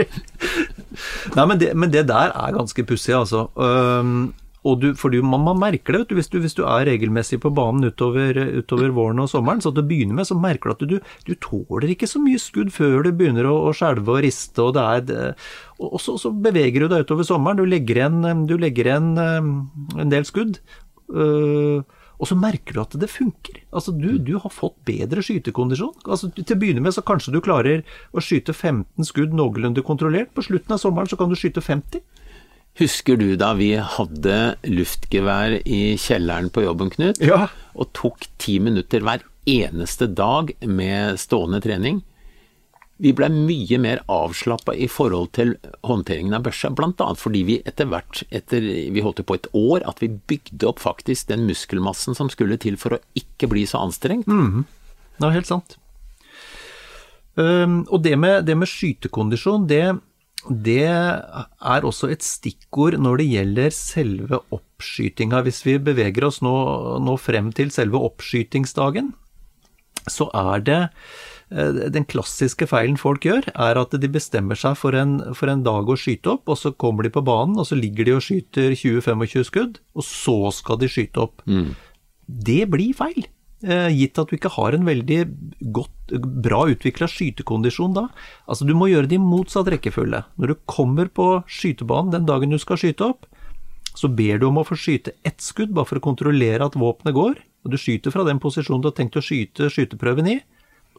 Nei, 1.36 1.44
men 1.46 1.58
det, 1.58 1.72
men 1.78 1.90
det 1.94 2.04
der 2.10 2.32
er 2.34 2.54
ganske 2.54 2.84
pussig, 2.86 3.14
altså. 3.16 3.48
Øhm, 3.58 4.32
og 4.68 4.80
du, 4.82 4.90
for 4.98 5.14
man, 5.24 5.44
man 5.46 5.60
merker 5.60 5.96
det 5.96 6.10
du, 6.10 6.16
hvis, 6.18 6.28
du, 6.28 6.36
hvis 6.42 6.56
du 6.58 6.64
er 6.68 6.84
regelmessig 6.88 7.38
på 7.40 7.52
banen 7.56 7.88
utover, 7.88 8.36
utover 8.60 8.92
våren 8.96 9.22
og 9.22 9.30
sommeren. 9.32 9.62
Så 9.64 9.72
til 9.72 9.84
å 9.84 9.88
begynne 9.88 10.18
med 10.18 10.28
så 10.28 10.36
merker 10.36 10.74
du 10.74 10.74
at 10.74 11.06
du, 11.24 11.32
tåler 11.40 11.94
ikke 11.94 12.08
så 12.10 12.20
mye 12.20 12.40
skudd 12.40 12.72
før 12.74 13.06
du 13.06 13.12
begynner 13.16 13.48
å, 13.48 13.54
å 13.70 13.72
skjelve 13.76 14.18
og 14.18 14.20
riste. 14.26 14.66
Og, 14.66 14.76
er, 14.76 15.32
og 15.80 15.96
så, 16.02 16.18
så 16.20 16.34
beveger 16.34 16.84
du 16.84 16.92
deg 16.92 17.06
utover 17.06 17.24
sommeren. 17.28 17.62
Du 17.62 17.64
legger 17.68 18.02
igjen, 18.02 18.44
du 18.50 18.58
legger 18.60 18.92
igjen 18.92 19.14
en 19.16 20.12
del 20.12 20.28
skudd. 20.28 20.60
Øh, 21.10 21.80
og 22.20 22.28
så 22.28 22.36
merker 22.36 22.76
du 22.76 22.82
at 22.82 22.94
det 23.00 23.08
funker. 23.08 23.62
Altså, 23.72 23.94
du, 23.96 24.18
du 24.20 24.34
har 24.42 24.52
fått 24.52 24.76
bedre 24.84 25.24
skytekondisjon. 25.24 26.02
Altså, 26.04 26.28
til 26.36 26.52
å 26.52 26.60
begynne 26.60 26.84
med 26.84 26.92
så 26.92 27.04
kanskje 27.06 27.32
du 27.32 27.40
klarer 27.44 27.80
å 28.12 28.20
skyte 28.20 28.52
15 28.52 29.08
skudd 29.08 29.32
noenlunde 29.32 29.80
kontrollert. 29.86 30.34
På 30.36 30.44
slutten 30.44 30.76
av 30.76 30.82
sommeren 30.82 31.08
så 31.08 31.16
kan 31.16 31.32
du 31.32 31.38
skyte 31.38 31.64
50. 31.64 32.04
Husker 32.78 33.18
du 33.18 33.34
da 33.36 33.50
vi 33.58 33.72
hadde 33.74 34.36
luftgevær 34.68 35.58
i 35.66 35.96
kjelleren 36.00 36.52
på 36.54 36.62
jobben, 36.64 36.92
Knut? 36.94 37.18
Ja. 37.20 37.48
Og 37.74 37.90
tok 37.96 38.28
ti 38.40 38.58
minutter 38.62 39.02
hver 39.04 39.24
eneste 39.48 40.06
dag 40.06 40.52
med 40.62 41.18
stående 41.20 41.60
trening? 41.64 42.00
Vi 43.00 43.14
blei 43.16 43.30
mye 43.32 43.78
mer 43.80 44.02
avslappa 44.12 44.74
i 44.76 44.86
forhold 44.92 45.30
til 45.36 45.54
håndteringen 45.88 46.36
av 46.36 46.44
børsa, 46.44 46.68
bl.a. 46.76 47.06
fordi 47.16 47.40
vi 47.48 47.56
etter 47.64 47.88
hvert, 47.88 48.22
etter 48.28 48.60
vi 48.92 49.04
holdt 49.04 49.22
på 49.24 49.38
et 49.38 49.48
år, 49.56 49.86
at 49.88 50.02
vi 50.04 50.10
bygde 50.12 50.68
opp 50.68 50.82
faktisk 50.84 51.30
den 51.30 51.46
muskelmassen 51.48 52.16
som 52.16 52.28
skulle 52.32 52.60
til 52.60 52.76
for 52.80 52.96
å 52.96 53.00
ikke 53.16 53.48
bli 53.48 53.64
så 53.68 53.80
anstrengt. 53.86 54.28
Mm. 54.28 54.66
Det 55.16 55.28
er 55.28 55.38
helt 55.38 55.48
sant. 55.48 55.78
Um, 57.40 57.86
og 57.88 58.02
det 58.04 58.18
med, 58.20 58.44
det 58.44 58.58
med 58.58 58.68
skytekondisjon, 58.68 59.64
det, 59.70 59.96
det 60.48 60.86
er 60.88 61.84
også 61.84 62.08
et 62.14 62.24
stikkord 62.24 62.96
når 63.02 63.20
det 63.20 63.26
gjelder 63.28 63.74
selve 63.74 64.40
oppskytinga. 64.54 65.42
Hvis 65.44 65.64
vi 65.66 65.76
beveger 65.82 66.24
oss 66.28 66.40
nå, 66.44 66.54
nå 67.04 67.16
frem 67.20 67.50
til 67.56 67.72
selve 67.74 68.00
oppskytingsdagen, 68.08 69.12
så 70.08 70.30
er 70.32 70.64
det 70.64 70.78
eh, 71.52 71.82
den 71.92 72.06
klassiske 72.08 72.70
feilen 72.70 72.96
folk 73.00 73.26
gjør, 73.28 73.50
er 73.52 73.80
at 73.82 73.92
de 74.00 74.12
bestemmer 74.12 74.56
seg 74.58 74.78
for 74.80 74.96
en, 74.96 75.18
for 75.36 75.52
en 75.52 75.64
dag 75.66 75.92
å 75.92 75.98
skyte 75.98 76.32
opp, 76.38 76.48
og 76.48 76.56
så 76.56 76.72
kommer 76.72 77.04
de 77.04 77.12
på 77.12 77.24
banen, 77.26 77.58
og 77.60 77.68
så 77.68 77.76
ligger 77.76 78.08
de 78.08 78.16
og 78.16 78.24
skyter 78.24 78.72
20-25 78.72 79.44
skudd, 79.50 79.82
og 79.92 80.06
så 80.08 80.38
skal 80.56 80.80
de 80.80 80.88
skyte 80.90 81.26
opp. 81.28 81.44
Det 82.30 82.62
blir 82.72 82.96
feil. 82.96 83.28
Eh, 83.60 83.90
gitt 83.92 84.16
at 84.16 84.30
du 84.30 84.38
ikke 84.38 84.54
har 84.54 84.72
en 84.72 84.86
veldig 84.88 85.18
godt, 85.76 86.14
bra 86.42 86.62
utvikla 86.72 87.06
skytekondisjon 87.10 87.92
da. 87.92 88.06
Altså 88.48 88.64
Du 88.64 88.72
må 88.74 88.88
gjøre 88.88 89.10
det 89.10 89.18
i 89.18 89.22
motsatt 89.22 89.68
rekkefølge. 89.68 90.22
Når 90.40 90.48
du 90.48 90.62
kommer 90.70 91.10
på 91.12 91.42
skytebanen 91.44 92.14
den 92.14 92.28
dagen 92.28 92.50
du 92.50 92.58
skal 92.58 92.80
skyte 92.80 93.10
opp, 93.12 93.28
så 93.92 94.08
ber 94.08 94.40
du 94.40 94.46
om 94.48 94.62
å 94.62 94.64
få 94.64 94.78
skyte 94.78 95.12
ett 95.28 95.42
skudd, 95.44 95.74
bare 95.76 95.88
for 95.90 96.00
å 96.00 96.04
kontrollere 96.04 96.64
at 96.64 96.78
våpenet 96.78 97.14
går. 97.14 97.36
Og 97.64 97.74
du 97.74 97.76
skyter 97.76 98.14
fra 98.14 98.24
den 98.24 98.40
posisjonen 98.40 98.80
du 98.80 98.88
har 98.88 98.96
tenkt 98.96 99.18
å 99.20 99.24
skyte 99.24 99.68
skyteprøven 99.68 100.30
i. 100.30 100.38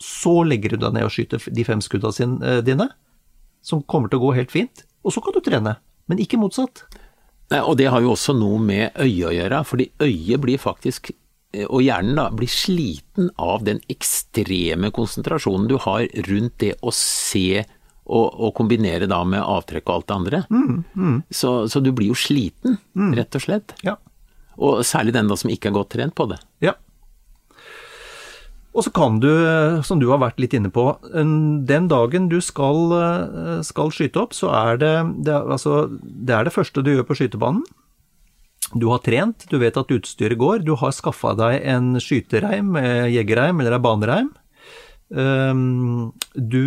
Så 0.02 0.44
legger 0.46 0.76
du 0.76 0.84
deg 0.84 0.94
ned 0.94 1.08
og 1.08 1.14
skyter 1.16 1.42
de 1.42 1.66
fem 1.66 1.82
skudda 1.82 2.14
eh, 2.14 2.62
dine, 2.62 2.92
som 3.66 3.82
kommer 3.82 4.12
til 4.12 4.22
å 4.22 4.28
gå 4.28 4.36
helt 4.38 4.54
fint. 4.54 4.86
Og 5.02 5.16
så 5.16 5.24
kan 5.24 5.34
du 5.34 5.42
trene, 5.42 5.80
men 6.06 6.22
ikke 6.22 6.38
motsatt. 6.38 6.86
Og 7.66 7.74
det 7.80 7.90
har 7.92 8.04
jo 8.06 8.14
også 8.14 8.36
noe 8.38 8.62
med 8.64 8.94
øyet 9.02 9.28
å 9.28 9.34
gjøre, 9.34 9.64
fordi 9.68 9.90
øyet 10.00 10.44
blir 10.44 10.62
faktisk, 10.62 11.12
og 11.68 11.82
hjernen 11.84 12.16
da, 12.16 12.30
blir 12.32 12.52
sliten 12.52 13.30
av 13.42 13.66
den 13.68 13.82
ekstreme 13.92 14.92
konsentrasjonen 14.96 15.68
du 15.68 15.78
har 15.84 16.06
rundt 16.30 16.60
det 16.64 16.76
å 16.80 16.94
se 16.96 17.64
og, 18.12 18.28
og 18.28 18.54
kombinere 18.58 19.08
da 19.10 19.22
med 19.28 19.44
avtrekk 19.44 19.88
og 19.88 19.96
alt 19.96 20.08
det 20.08 20.16
andre. 20.16 20.40
Så, 21.30 21.52
så 21.72 21.82
du 21.84 21.92
blir 21.96 22.12
jo 22.12 22.18
sliten, 22.18 22.80
rett 23.16 23.36
og 23.38 23.44
slett. 23.44 23.76
Ja. 23.86 23.98
Og 24.62 24.82
særlig 24.88 25.16
den 25.16 25.30
da 25.32 25.38
som 25.40 25.52
ikke 25.52 25.72
er 25.72 25.78
godt 25.80 25.94
trent 25.96 26.16
på 26.18 26.28
det. 26.32 26.40
Ja. 26.64 26.76
Og 28.72 28.86
så 28.88 28.92
kan 28.96 29.20
du, 29.20 29.28
som 29.84 30.00
du 30.00 30.08
har 30.14 30.22
vært 30.22 30.40
litt 30.40 30.54
inne 30.56 30.72
på, 30.72 30.86
den 31.12 31.88
dagen 31.92 32.30
du 32.32 32.38
skal, 32.44 32.96
skal 33.68 33.92
skyte 33.92 34.24
opp, 34.24 34.36
så 34.36 34.52
er 34.56 34.80
det 34.80 34.94
det, 35.28 35.36
altså, 35.36 35.86
det 36.00 36.38
er 36.38 36.48
det 36.48 36.56
første 36.56 36.84
du 36.84 36.94
gjør 36.94 37.08
på 37.10 37.20
skytebanen. 37.20 37.66
Du 38.74 38.88
har 38.92 39.02
trent, 39.04 39.48
du 39.52 39.58
vet 39.60 39.78
at 39.78 39.92
utstyret 39.92 40.40
går, 40.40 40.62
du 40.64 40.76
har 40.80 40.94
skaffa 40.96 41.34
deg 41.36 41.66
en 41.74 41.98
skytereim, 42.00 42.78
jegerreim 43.12 43.60
eller 43.60 43.76
en 43.78 43.84
banereim. 43.84 44.30
Ehm, 45.12 46.12
du, 46.36 46.62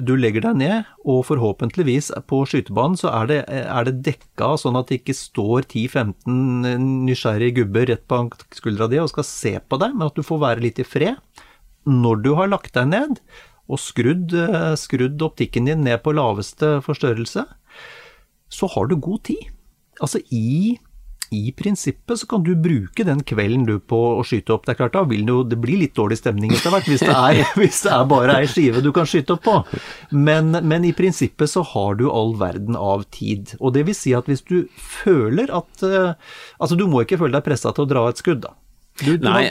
du, 0.00 0.14
legger 0.16 0.46
deg 0.46 0.56
ned, 0.56 0.88
og 1.04 1.26
forhåpentligvis 1.28 2.08
på 2.30 2.40
skytebanen 2.48 2.96
så 2.96 3.12
er 3.12 3.28
det, 3.28 3.38
er 3.50 3.88
det 3.88 4.00
dekka 4.06 4.54
sånn 4.60 4.78
at 4.80 4.88
det 4.88 5.02
ikke 5.02 5.16
står 5.18 5.68
10-15 5.68 7.04
nysgjerrige 7.04 7.58
gubber 7.60 7.90
rett 7.92 8.06
på 8.08 8.22
skuldra 8.56 8.88
di 8.88 9.02
og 9.02 9.12
skal 9.12 9.28
se 9.28 9.54
på 9.60 9.80
deg, 9.82 9.94
men 9.96 10.08
at 10.08 10.16
du 10.16 10.24
får 10.24 10.44
være 10.46 10.64
litt 10.64 10.80
i 10.80 10.88
fred. 10.88 11.20
Når 11.88 12.24
du 12.24 12.32
har 12.38 12.48
lagt 12.48 12.72
deg 12.76 12.88
ned 12.88 13.20
og 13.70 13.80
skrudd, 13.80 14.32
skrudd 14.80 15.20
optikken 15.22 15.68
din 15.68 15.84
ned 15.84 16.00
på 16.04 16.16
laveste 16.16 16.78
forstørrelse, 16.84 17.44
så 18.50 18.68
har 18.72 18.88
du 18.88 18.96
god 18.98 19.26
tid. 19.28 19.44
Altså 20.00 20.22
i 20.32 20.80
i 21.30 21.52
prinsippet 21.54 22.18
så 22.18 22.26
kan 22.26 22.42
du 22.42 22.56
bruke 22.58 23.04
den 23.06 23.22
kvelden 23.26 23.62
du 23.68 23.76
på 23.78 23.98
å 24.18 24.24
skyte 24.26 24.54
opp. 24.54 24.64
Det 24.66 24.74
er 24.74 24.80
klart 24.80 24.96
da 24.96 25.04
vil 25.06 25.28
jo, 25.30 25.40
det 25.46 25.60
blir 25.62 25.78
litt 25.78 25.94
dårlig 25.94 26.18
stemning 26.18 26.50
etter 26.56 26.74
hvert 26.74 26.88
hvis 26.90 27.04
det 27.06 27.14
er, 27.14 27.42
hvis 27.60 27.82
det 27.86 27.92
er 27.94 28.08
bare 28.10 28.38
ei 28.40 28.48
skive 28.50 28.82
du 28.82 28.90
kan 28.96 29.06
skyte 29.08 29.36
opp 29.36 29.44
på. 29.46 29.56
Men, 30.10 30.50
men, 30.58 30.86
i 30.88 30.92
prinsippet 30.96 31.52
så 31.52 31.62
har 31.72 32.00
du 32.00 32.08
all 32.10 32.34
verden 32.40 32.78
av 32.78 33.06
tid. 33.14 33.54
Og 33.60 33.76
det 33.78 33.86
vil 33.86 33.98
si 33.98 34.14
at 34.18 34.26
hvis 34.30 34.42
du 34.48 34.64
føler 34.74 35.52
at 35.54 35.86
uh, 35.86 36.12
Altså 36.60 36.76
du 36.76 36.86
må 36.90 37.04
ikke 37.04 37.20
føle 37.20 37.36
deg 37.36 37.46
pressa 37.46 37.70
til 37.74 37.86
å 37.86 37.90
dra 37.90 38.04
et 38.10 38.20
skudd, 38.20 38.42
da. 38.42 38.54
Du, 39.00 39.14
du 39.16 39.26
Nei. 39.28 39.50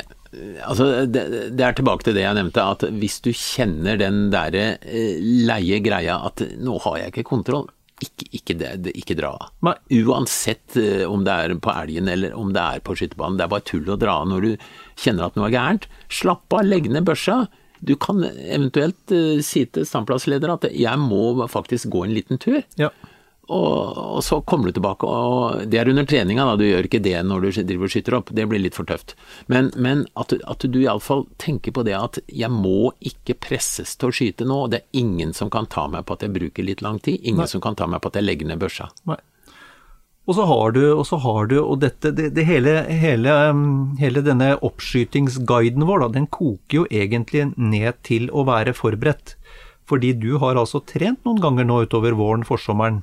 Altså, 0.61 1.07
det, 1.09 1.23
det, 1.57 1.63
er 1.65 1.73
tilbake 1.77 2.05
til 2.05 2.13
det 2.17 2.21
jeg 2.21 2.37
nevnte, 2.37 2.61
at 2.75 2.83
hvis 3.01 3.17
du 3.25 3.31
kjenner 3.33 3.97
den 3.97 4.27
derre 4.33 4.75
eh, 4.85 5.17
leie 5.47 5.79
greia 5.81 6.19
at 6.27 6.43
nå 6.61 6.75
har 6.83 6.99
jeg 6.99 7.13
ikke 7.13 7.29
kontroll, 7.31 7.65
ikke, 8.05 8.27
ikke, 8.39 8.55
det, 8.59 8.93
ikke 8.97 9.17
dra 9.19 9.33
av. 9.35 9.77
Uansett 9.91 10.77
uh, 10.79 11.05
om 11.09 11.25
det 11.27 11.35
er 11.35 11.55
på 11.61 11.73
elgen 11.73 12.11
eller 12.11 12.35
om 12.37 12.53
det 12.55 12.63
er 12.63 12.83
på 12.85 12.97
skytebanen. 12.99 13.39
Det 13.39 13.47
er 13.47 13.53
bare 13.53 13.67
tull 13.67 13.89
å 13.89 13.99
dra 13.99 14.19
av 14.21 14.29
når 14.31 14.47
du 14.47 14.67
kjenner 14.99 15.27
at 15.27 15.39
noe 15.39 15.49
er 15.49 15.57
gærent. 15.57 15.89
Slapp 16.19 16.55
av, 16.55 16.65
legg 16.67 16.89
ned 16.91 17.07
børsa. 17.09 17.43
Du 17.79 17.95
kan 17.99 18.25
eventuelt 18.25 19.15
uh, 19.15 19.39
si 19.45 19.65
til 19.71 19.87
standplassleder 19.87 20.55
at 20.57 20.67
jeg 20.73 21.01
må 21.01 21.47
faktisk 21.51 21.91
gå 21.93 22.05
en 22.07 22.17
liten 22.17 22.41
tur. 22.41 22.61
Ja 22.79 22.93
og, 23.49 23.97
og, 23.97 24.19
så 24.23 24.39
kommer 24.45 24.69
du 24.69 24.77
tilbake, 24.77 25.09
og 25.09 25.63
det 25.69 25.79
er 25.81 25.89
under 25.89 26.05
treninga, 26.05 26.45
da, 26.45 26.57
du 26.59 26.67
gjør 26.67 26.89
ikke 26.89 27.01
det 27.03 27.15
når 27.25 27.45
du 27.45 27.49
driver 27.57 27.87
og 27.87 27.93
skyter 27.93 28.17
opp, 28.19 28.29
det 28.37 28.45
blir 28.51 28.61
litt 28.61 28.77
for 28.77 28.89
tøft. 28.89 29.15
Men, 29.51 29.71
men 29.75 30.05
at, 30.19 30.35
at 30.37 30.67
du 30.69 30.77
iallfall 30.83 31.25
tenker 31.41 31.73
på 31.75 31.85
det 31.87 31.97
at 31.97 32.21
jeg 32.27 32.51
må 32.53 32.91
ikke 33.01 33.39
presses 33.41 33.95
til 33.97 34.11
å 34.11 34.15
skyte 34.15 34.47
nå, 34.47 34.61
det 34.69 34.83
er 34.83 35.01
ingen 35.01 35.33
som 35.37 35.49
kan 35.53 35.69
ta 35.71 35.87
meg 35.89 36.05
på 36.05 36.17
at 36.17 36.27
jeg 36.27 36.35
bruker 36.37 36.67
litt 36.67 36.85
lang 36.85 37.01
tid, 37.01 37.17
ingen 37.23 37.45
Nei. 37.45 37.51
som 37.51 37.63
kan 37.63 37.79
ta 37.79 37.89
meg 37.89 38.03
på 38.03 38.13
at 38.13 38.21
jeg 38.21 38.27
legger 38.29 38.51
ned 38.51 38.61
børsa. 38.61 38.91
Nei. 39.09 39.19
Og 40.29 40.35
så 40.37 40.45
har 40.45 40.75
du, 40.75 40.83
og 40.93 41.07
så 41.09 41.17
har 41.23 41.47
du, 41.49 41.55
og 41.57 41.79
dette, 41.81 42.11
det, 42.13 42.27
det 42.35 42.43
hele, 42.45 42.75
hele, 43.01 43.33
um, 43.49 43.95
hele, 43.97 44.21
denne 44.21 44.51
oppskytingsguiden 44.61 45.87
vår, 45.89 46.03
da, 46.03 46.09
den 46.19 46.27
koker 46.29 46.83
jo 46.83 46.85
egentlig 46.93 47.47
ned 47.57 47.97
til 48.05 48.29
å 48.29 48.45
være 48.45 48.75
forberedt. 48.77 49.38
Fordi 49.89 50.13
du 50.21 50.35
har 50.41 50.59
altså 50.59 50.83
trent 50.85 51.23
noen 51.25 51.41
ganger 51.41 51.65
nå 51.65 51.83
utover 51.87 52.17
våren, 52.17 52.45
forsommeren. 52.45 53.01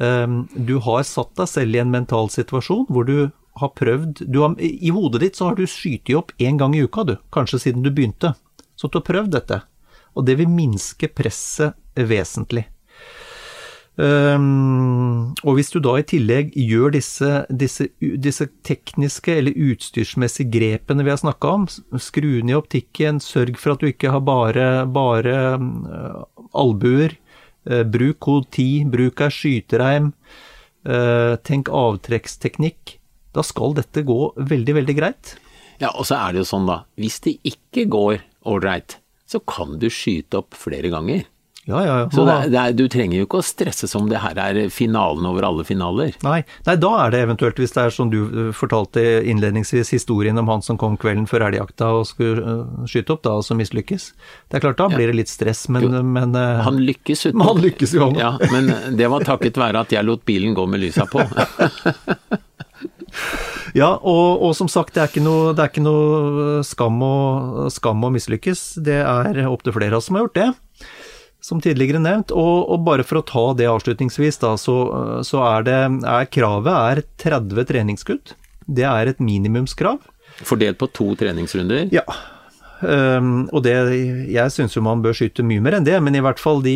Ehm, 0.00 0.46
du 0.56 0.78
har 0.84 1.04
satt 1.08 1.34
deg 1.36 1.50
selv 1.50 1.76
i 1.76 1.82
en 1.82 1.92
mental 1.92 2.30
situasjon 2.32 2.86
hvor 2.92 3.06
du 3.08 3.30
har 3.56 3.72
prøvd 3.72 4.26
du 4.28 4.42
har, 4.42 4.56
I 4.60 4.92
hodet 4.92 5.22
ditt 5.22 5.38
så 5.38 5.50
har 5.50 5.56
du 5.56 5.64
skutt 5.68 6.12
opp 6.16 6.34
én 6.36 6.58
gang 6.60 6.76
i 6.76 6.84
uka, 6.84 7.04
du. 7.04 7.16
Kanskje 7.32 7.62
siden 7.66 7.84
du 7.84 7.90
begynte. 7.90 8.34
Så 8.76 8.88
du 8.88 9.00
har 9.00 9.06
prøvd 9.08 9.32
dette. 9.32 9.62
Og 10.16 10.26
det 10.28 10.36
vil 10.40 10.48
minske 10.52 11.08
presset 11.12 11.76
vesentlig. 11.96 12.66
Um, 13.96 15.32
og 15.40 15.56
hvis 15.56 15.70
du 15.72 15.78
da 15.80 15.94
i 15.96 16.04
tillegg 16.04 16.50
gjør 16.60 16.92
disse, 16.98 17.30
disse, 17.48 17.86
disse 17.96 18.44
tekniske 18.66 19.38
eller 19.38 19.56
utstyrsmessige 19.70 20.52
grepene 20.52 21.06
vi 21.06 21.14
har 21.14 21.22
snakka 21.22 21.52
om, 21.62 21.64
skru 21.96 22.42
ned 22.44 22.58
optikken, 22.58 23.22
sørg 23.24 23.56
for 23.56 23.72
at 23.72 23.80
du 23.80 23.88
ikke 23.88 24.12
har 24.12 24.24
bare, 24.26 24.66
bare 24.92 25.38
uh, 25.56 26.26
albuer, 26.52 27.16
Eh, 27.66 27.82
bruk 27.82 28.20
kode 28.22 28.46
10, 28.50 28.84
bruk 28.90 29.20
av 29.20 29.32
skytereim, 29.34 30.12
eh, 30.86 31.34
tenk 31.42 31.68
avtrekksteknikk. 31.68 32.98
Da 33.34 33.42
skal 33.42 33.74
dette 33.74 34.04
gå 34.06 34.34
veldig, 34.36 34.74
veldig 34.80 34.96
greit. 34.96 35.34
Ja, 35.80 35.90
og 35.90 36.06
så 36.06 36.16
er 36.16 36.32
det 36.32 36.44
jo 36.44 36.50
sånn, 36.52 36.66
da. 36.66 36.84
Hvis 36.96 37.20
det 37.20 37.38
ikke 37.44 37.88
går 37.90 38.22
ålreit, 38.46 38.98
så 39.26 39.42
kan 39.44 39.78
du 39.78 39.90
skyte 39.90 40.38
opp 40.38 40.54
flere 40.54 40.88
ganger. 40.88 41.26
Ja, 41.66 41.80
ja, 41.82 41.98
ja. 41.98 42.10
Så 42.10 42.24
det, 42.24 42.34
det 42.52 42.58
er, 42.60 42.74
du 42.78 42.84
trenger 42.86 43.18
jo 43.18 43.26
ikke 43.26 43.40
å 43.40 43.44
stresse 43.44 43.88
som 43.90 44.06
det 44.06 44.20
her 44.22 44.38
er 44.38 44.58
finalen 44.70 45.26
over 45.26 45.42
alle 45.48 45.64
finaler. 45.66 46.12
Nei. 46.22 46.38
Nei, 46.68 46.76
da 46.78 46.90
er 47.02 47.10
det 47.10 47.22
eventuelt, 47.24 47.58
hvis 47.58 47.74
det 47.74 47.82
er 47.82 47.94
som 47.94 48.12
du 48.12 48.20
eh, 48.22 48.50
fortalte 48.54 49.02
innledningsvis, 49.26 49.90
historien 49.96 50.38
om 50.38 50.46
han 50.52 50.62
som 50.62 50.78
kom 50.78 50.94
kvelden 51.00 51.26
før 51.26 51.48
elgjakta 51.48 51.88
og 51.98 52.04
skulle 52.06 52.44
uh, 52.62 52.84
skyte 52.86 53.16
opp, 53.16 53.24
da, 53.26 53.34
og 53.40 53.46
så 53.46 53.58
mislykkes. 53.58 54.06
Det 54.46 54.60
er 54.60 54.62
klart, 54.62 54.78
da 54.78 54.86
blir 54.94 55.10
det 55.10 55.16
litt 55.18 55.32
stress, 55.32 55.64
men, 55.74 55.88
jo, 55.88 56.02
men 56.06 56.38
uh, 56.38 56.62
Han 56.68 56.78
lykkes 56.86 57.26
uten 57.26 57.42
Han 57.42 57.58
lykkes 57.64 57.96
jo, 57.98 58.04
han. 58.06 58.20
Ja, 58.20 58.32
men 58.52 58.70
det 58.98 59.10
var 59.10 59.26
takket 59.26 59.58
være 59.58 59.82
at 59.82 59.94
jeg 59.96 60.06
lot 60.06 60.22
bilen 60.28 60.54
gå 60.54 60.68
med 60.70 60.84
lysa 60.86 61.08
på. 61.10 61.26
Ja, 63.76 63.90
og, 63.96 64.42
og, 64.44 64.52
som 64.56 64.68
sagt, 64.72 64.94
det 64.96 65.02
er 65.02 65.10
ikke 65.10 65.22
noe, 65.24 65.50
er 65.52 65.68
ikke 65.68 65.82
noe 65.84 66.62
skam, 66.64 66.96
å, 67.04 67.66
skam 67.72 68.04
å 68.04 68.10
mislykkes. 68.12 68.62
Det 68.84 68.96
er 69.02 69.40
opptil 69.48 69.74
flere 69.76 69.96
av 69.96 70.00
oss 70.00 70.08
som 70.08 70.16
har 70.16 70.24
gjort 70.26 70.38
det 70.38 70.46
som 71.46 71.62
tidligere 71.62 72.02
nevnt. 72.02 72.34
Og, 72.34 72.66
og, 72.66 72.82
bare 72.86 73.06
for 73.06 73.20
å 73.20 73.26
ta 73.26 73.44
det 73.58 73.68
avslutningsvis, 73.70 74.40
da, 74.42 74.56
så, 74.60 74.76
så 75.26 75.42
er, 75.46 75.66
det, 75.68 75.78
er 76.10 76.30
kravet 76.32 76.72
er 76.74 77.02
30 77.22 77.68
treningskutt. 77.70 78.34
Det 78.66 78.86
er 78.88 79.12
et 79.12 79.22
minimumskrav. 79.22 80.00
Fordelt 80.44 80.80
på 80.80 80.90
to 80.92 81.12
treningsrunder? 81.18 81.86
Ja. 81.94 82.04
Um, 82.76 83.46
og 83.56 83.62
det 83.64 83.72
Jeg 84.28 84.52
syns 84.52 84.74
jo 84.76 84.82
man 84.84 85.00
bør 85.00 85.14
skyte 85.16 85.40
mye 85.46 85.62
mer 85.64 85.78
enn 85.78 85.86
det, 85.86 85.96
men 86.04 86.16
i 86.18 86.20
hvert 86.20 86.40
fall 86.40 86.60
de 86.60 86.74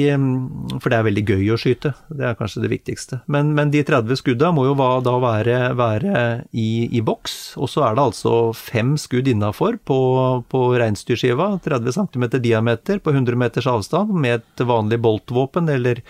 For 0.80 0.88
det 0.88 0.96
er 0.96 1.04
veldig 1.04 1.24
gøy 1.28 1.50
å 1.52 1.58
skyte, 1.60 1.92
det 2.08 2.24
er 2.24 2.38
kanskje 2.38 2.62
det 2.64 2.72
viktigste. 2.72 3.20
Men, 3.28 3.52
men 3.56 3.72
de 3.74 3.82
30 3.84 4.20
skudda 4.20 4.52
må 4.56 4.64
jo 4.70 4.76
da 5.04 5.16
være, 5.20 5.58
være 5.76 6.24
i, 6.56 6.88
i, 6.88 7.02
boks, 7.04 7.58
og 7.60 7.68
så 7.72 7.84
er 7.88 7.98
det 7.98 8.06
altså 8.06 8.34
fem 8.56 8.94
skudd 9.00 9.28
innafor 9.28 9.76
på, 9.84 10.00
på 10.48 10.62
reinsdyrskiva, 10.80 11.52
30 11.66 11.98
cm 11.98 12.26
diameter 12.40 13.02
på 13.02 13.12
100 13.12 13.36
meters 13.36 13.68
avstand, 13.68 14.14
med 14.16 14.40
et 14.40 14.64
vanlig 14.64 15.00
boltvåpen 15.04 15.68
eller 15.68 16.00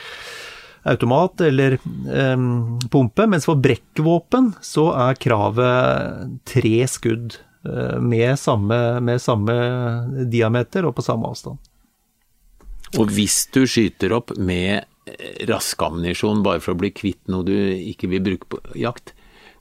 automat 0.89 1.43
eller 1.45 1.77
um, 1.83 2.79
pumpe, 2.93 3.27
mens 3.29 3.45
for 3.49 3.61
brekkvåpen 3.61 4.55
så 4.65 4.91
er 5.09 5.19
kravet 5.21 6.39
tre 6.49 6.77
skudd 6.89 7.41
med 7.63 8.39
samme, 8.41 8.77
med 9.05 9.21
samme 9.21 9.55
diameter 10.33 10.87
og 10.89 10.95
på 10.97 11.05
samme 11.05 11.29
avstand. 11.29 11.59
Og 12.99 13.13
hvis 13.15 13.43
du 13.53 13.67
skyter 13.69 14.15
opp 14.17 14.33
med 14.39 14.87
rask 15.11 15.49
raskammunisjon 15.51 16.43
bare 16.45 16.61
for 16.63 16.75
å 16.75 16.81
bli 16.81 16.91
kvitt 16.95 17.31
noe 17.31 17.47
du 17.47 17.55
ikke 17.55 18.11
vil 18.11 18.23
bruke 18.25 18.49
på 18.51 18.61
jakt, 18.79 19.15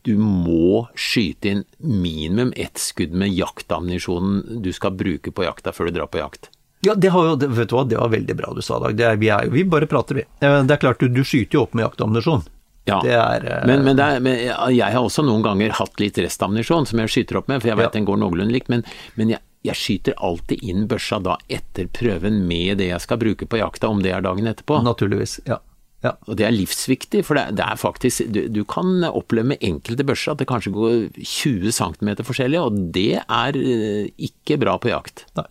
du 0.08 0.16
må 0.20 0.88
skyte 0.96 1.52
inn 1.52 1.64
minimum 1.80 2.54
ett 2.56 2.80
skudd 2.80 3.16
med 3.18 3.34
jaktammunisjonen 3.36 4.62
du 4.64 4.72
skal 4.76 4.96
bruke 4.96 5.34
på 5.36 5.46
jakta 5.48 5.74
før 5.76 5.90
du 5.90 6.00
drar 6.00 6.12
på 6.12 6.22
jakt. 6.22 6.50
Ja, 6.86 6.96
det, 6.96 7.12
har 7.12 7.26
jo, 7.28 7.36
vet 7.36 7.70
du 7.70 7.76
hva, 7.76 7.84
det 7.84 7.98
var 8.00 8.12
veldig 8.14 8.36
bra 8.40 8.54
du 8.56 8.62
sa, 8.64 8.78
Dag. 8.80 8.96
Det 8.96 9.04
er, 9.04 9.18
vi, 9.20 9.28
er, 9.36 9.50
vi 9.52 9.66
bare 9.68 9.90
prater, 9.92 10.22
vi. 10.22 10.24
Eh, 10.40 10.62
det 10.64 10.78
er 10.78 10.80
klart, 10.80 11.02
du, 11.04 11.12
du 11.12 11.26
skyter 11.28 11.60
jo 11.60 11.66
opp 11.66 11.76
med 11.76 11.84
jaktammunisjon. 11.84 12.46
Ja, 12.88 13.00
er, 13.04 13.46
uh... 13.46 13.68
men, 13.68 13.84
men, 13.86 14.00
er, 14.02 14.20
men, 14.24 14.40
jeg 14.74 14.88
har 14.96 15.04
også 15.04 15.26
noen 15.26 15.44
ganger 15.46 15.76
hatt 15.78 16.00
litt 16.02 16.18
restammunisjon 16.18 16.88
som 16.90 17.02
jeg 17.04 17.14
skyter 17.14 17.42
opp 17.42 17.52
med, 17.52 17.62
for 17.62 17.72
jeg 17.72 17.80
vet 17.80 17.90
ja. 17.92 17.96
den 18.00 18.08
går 18.08 18.22
noenlunde 18.22 18.56
likt. 18.56 18.72
Men, 18.72 18.86
men 19.20 19.34
jeg, 19.36 19.44
jeg, 19.68 19.78
skyter 19.78 20.18
alltid 20.18 20.64
inn 20.66 20.88
børsa 20.90 21.20
da 21.24 21.38
etter 21.52 21.90
prøven 21.94 22.44
med 22.50 22.80
det 22.82 22.92
jeg 22.94 23.06
skal 23.06 23.22
bruke 23.22 23.50
på 23.50 23.62
jakta, 23.62 23.92
om 23.92 24.04
det 24.06 24.16
er 24.16 24.26
dagen 24.26 24.50
etterpå. 24.50 24.82
Naturligvis, 24.86 25.40
ja. 25.50 25.60
Ja. 26.00 26.14
Og 26.32 26.38
det 26.40 26.46
er 26.48 26.56
livsviktig, 26.56 27.26
for 27.28 27.36
det, 27.36 27.58
det 27.60 27.66
er 27.66 27.80
faktisk 27.80 28.30
du, 28.32 28.46
du, 28.56 28.62
kan 28.64 29.04
oppleve 29.10 29.52
med 29.52 29.66
enkelte 29.66 30.06
børser 30.08 30.32
at 30.32 30.40
det 30.40 30.48
kanskje 30.48 30.72
går 30.72 30.94
20 31.20 31.74
cm 31.76 32.12
forskjellig, 32.24 32.62
og 32.64 32.78
det 32.96 33.20
er 33.20 33.60
uh, 33.60 34.06
ikke 34.30 34.60
bra 34.62 34.78
på 34.80 34.94
jakt. 34.94 35.26
Nei. 35.36 35.50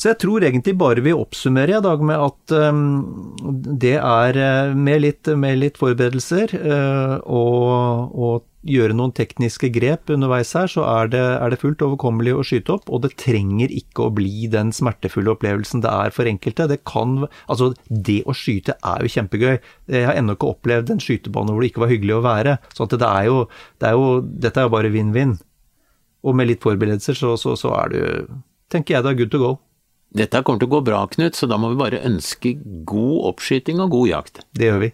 Så 0.00 0.08
jeg 0.08 0.20
tror 0.22 0.44
egentlig 0.46 0.78
bare 0.80 1.02
vi 1.04 1.12
oppsummerer 1.12 1.76
i 1.76 1.84
dag 1.84 2.02
med 2.08 2.22
at 2.24 2.52
um, 2.56 2.84
det 3.80 3.98
er 3.98 4.38
eh, 4.40 4.70
med 4.72 5.02
litt, 5.04 5.28
med 5.36 5.58
litt 5.60 5.76
forberedelser 5.80 6.54
uh, 6.56 7.18
og, 7.28 8.14
og, 8.16 8.46
gjøre 8.60 8.92
noen 8.92 9.14
tekniske 9.16 9.70
grep 9.72 10.10
underveis 10.12 10.50
her, 10.52 10.66
så 10.68 10.82
er 10.84 11.06
det, 11.08 11.20
er 11.40 11.48
det, 11.48 11.58
fullt 11.62 11.80
overkommelig 11.80 12.34
å 12.36 12.42
skyte 12.44 12.74
opp. 12.74 12.90
Og 12.92 13.00
det 13.06 13.14
trenger 13.16 13.72
ikke 13.72 14.04
å 14.04 14.12
bli 14.12 14.50
den 14.52 14.68
smertefulle 14.76 15.32
opplevelsen 15.32 15.80
det 15.80 15.88
er 15.88 16.12
for 16.12 16.28
enkelte. 16.28 16.66
Det 16.68 16.82
kan, 16.84 17.22
altså 17.48 17.70
det 17.88 18.18
å 18.28 18.36
skyte 18.36 18.76
er 18.84 19.00
jo 19.00 19.14
kjempegøy. 19.14 19.54
Jeg 19.96 20.04
har 20.04 20.20
ennå 20.20 20.36
ikke 20.36 20.52
opplevd 20.52 20.92
en 20.92 21.00
skytebane 21.00 21.56
hvor 21.56 21.64
det 21.64 21.72
ikke 21.72 21.84
var 21.86 21.92
hyggelig 21.94 22.18
å 22.18 22.26
være. 22.28 22.58
Så 22.76 22.84
det 22.92 23.00
er 23.00 23.30
jo, 23.30 23.40
det 23.80 23.88
er 23.88 23.96
jo, 23.96 24.12
dette 24.44 24.60
er 24.60 24.68
jo 24.68 24.74
bare 24.76 24.92
vinn-vinn. 24.92 25.34
Og 26.20 26.36
med 26.36 26.52
litt 26.52 26.68
forberedelser 26.68 27.16
så, 27.16 27.32
så, 27.40 27.56
så 27.56 27.72
er 27.80 27.94
det 27.94 28.04
jo 28.04 28.12
tenker 28.70 28.98
jeg 28.98 29.08
det 29.08 29.14
er 29.14 29.20
good 29.24 29.32
to 29.32 29.40
go. 29.40 29.54
Dette 30.10 30.40
kommer 30.42 30.58
til 30.58 30.66
å 30.66 30.72
gå 30.72 30.80
bra, 30.88 31.04
Knut, 31.06 31.36
så 31.38 31.46
da 31.46 31.54
må 31.60 31.70
vi 31.70 31.78
bare 31.78 32.02
ønske 32.02 32.56
god 32.88 33.28
oppskyting 33.30 33.78
og 33.84 33.92
god 33.94 34.08
jakt. 34.10 34.40
Det 34.58 34.66
gjør 34.66 34.80
vi. 34.82 34.90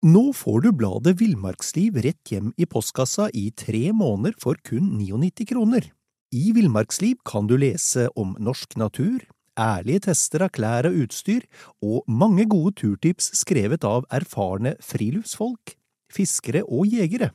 Nå 0.00 0.22
får 0.32 0.62
du 0.64 0.70
bladet 0.72 1.12
Villmarksliv 1.20 1.98
rett 2.00 2.32
hjem 2.32 2.54
i 2.56 2.64
postkassa 2.64 3.26
i 3.36 3.50
tre 3.52 3.90
måneder 3.92 4.32
for 4.40 4.56
kun 4.64 4.94
99 4.96 5.44
kroner. 5.50 5.90
I 6.32 6.54
Villmarksliv 6.56 7.18
kan 7.28 7.50
du 7.50 7.58
lese 7.60 8.06
om 8.16 8.32
norsk 8.40 8.78
natur, 8.80 9.26
ærlige 9.60 10.06
tester 10.08 10.46
av 10.46 10.54
klær 10.56 10.88
og 10.88 10.96
utstyr, 11.02 11.44
og 11.84 12.08
mange 12.08 12.48
gode 12.48 12.78
turtips 12.80 13.28
skrevet 13.42 13.84
av 13.84 14.08
erfarne 14.08 14.78
friluftsfolk, 14.80 15.76
fiskere 16.08 16.64
og 16.64 16.88
jegere. 16.88 17.34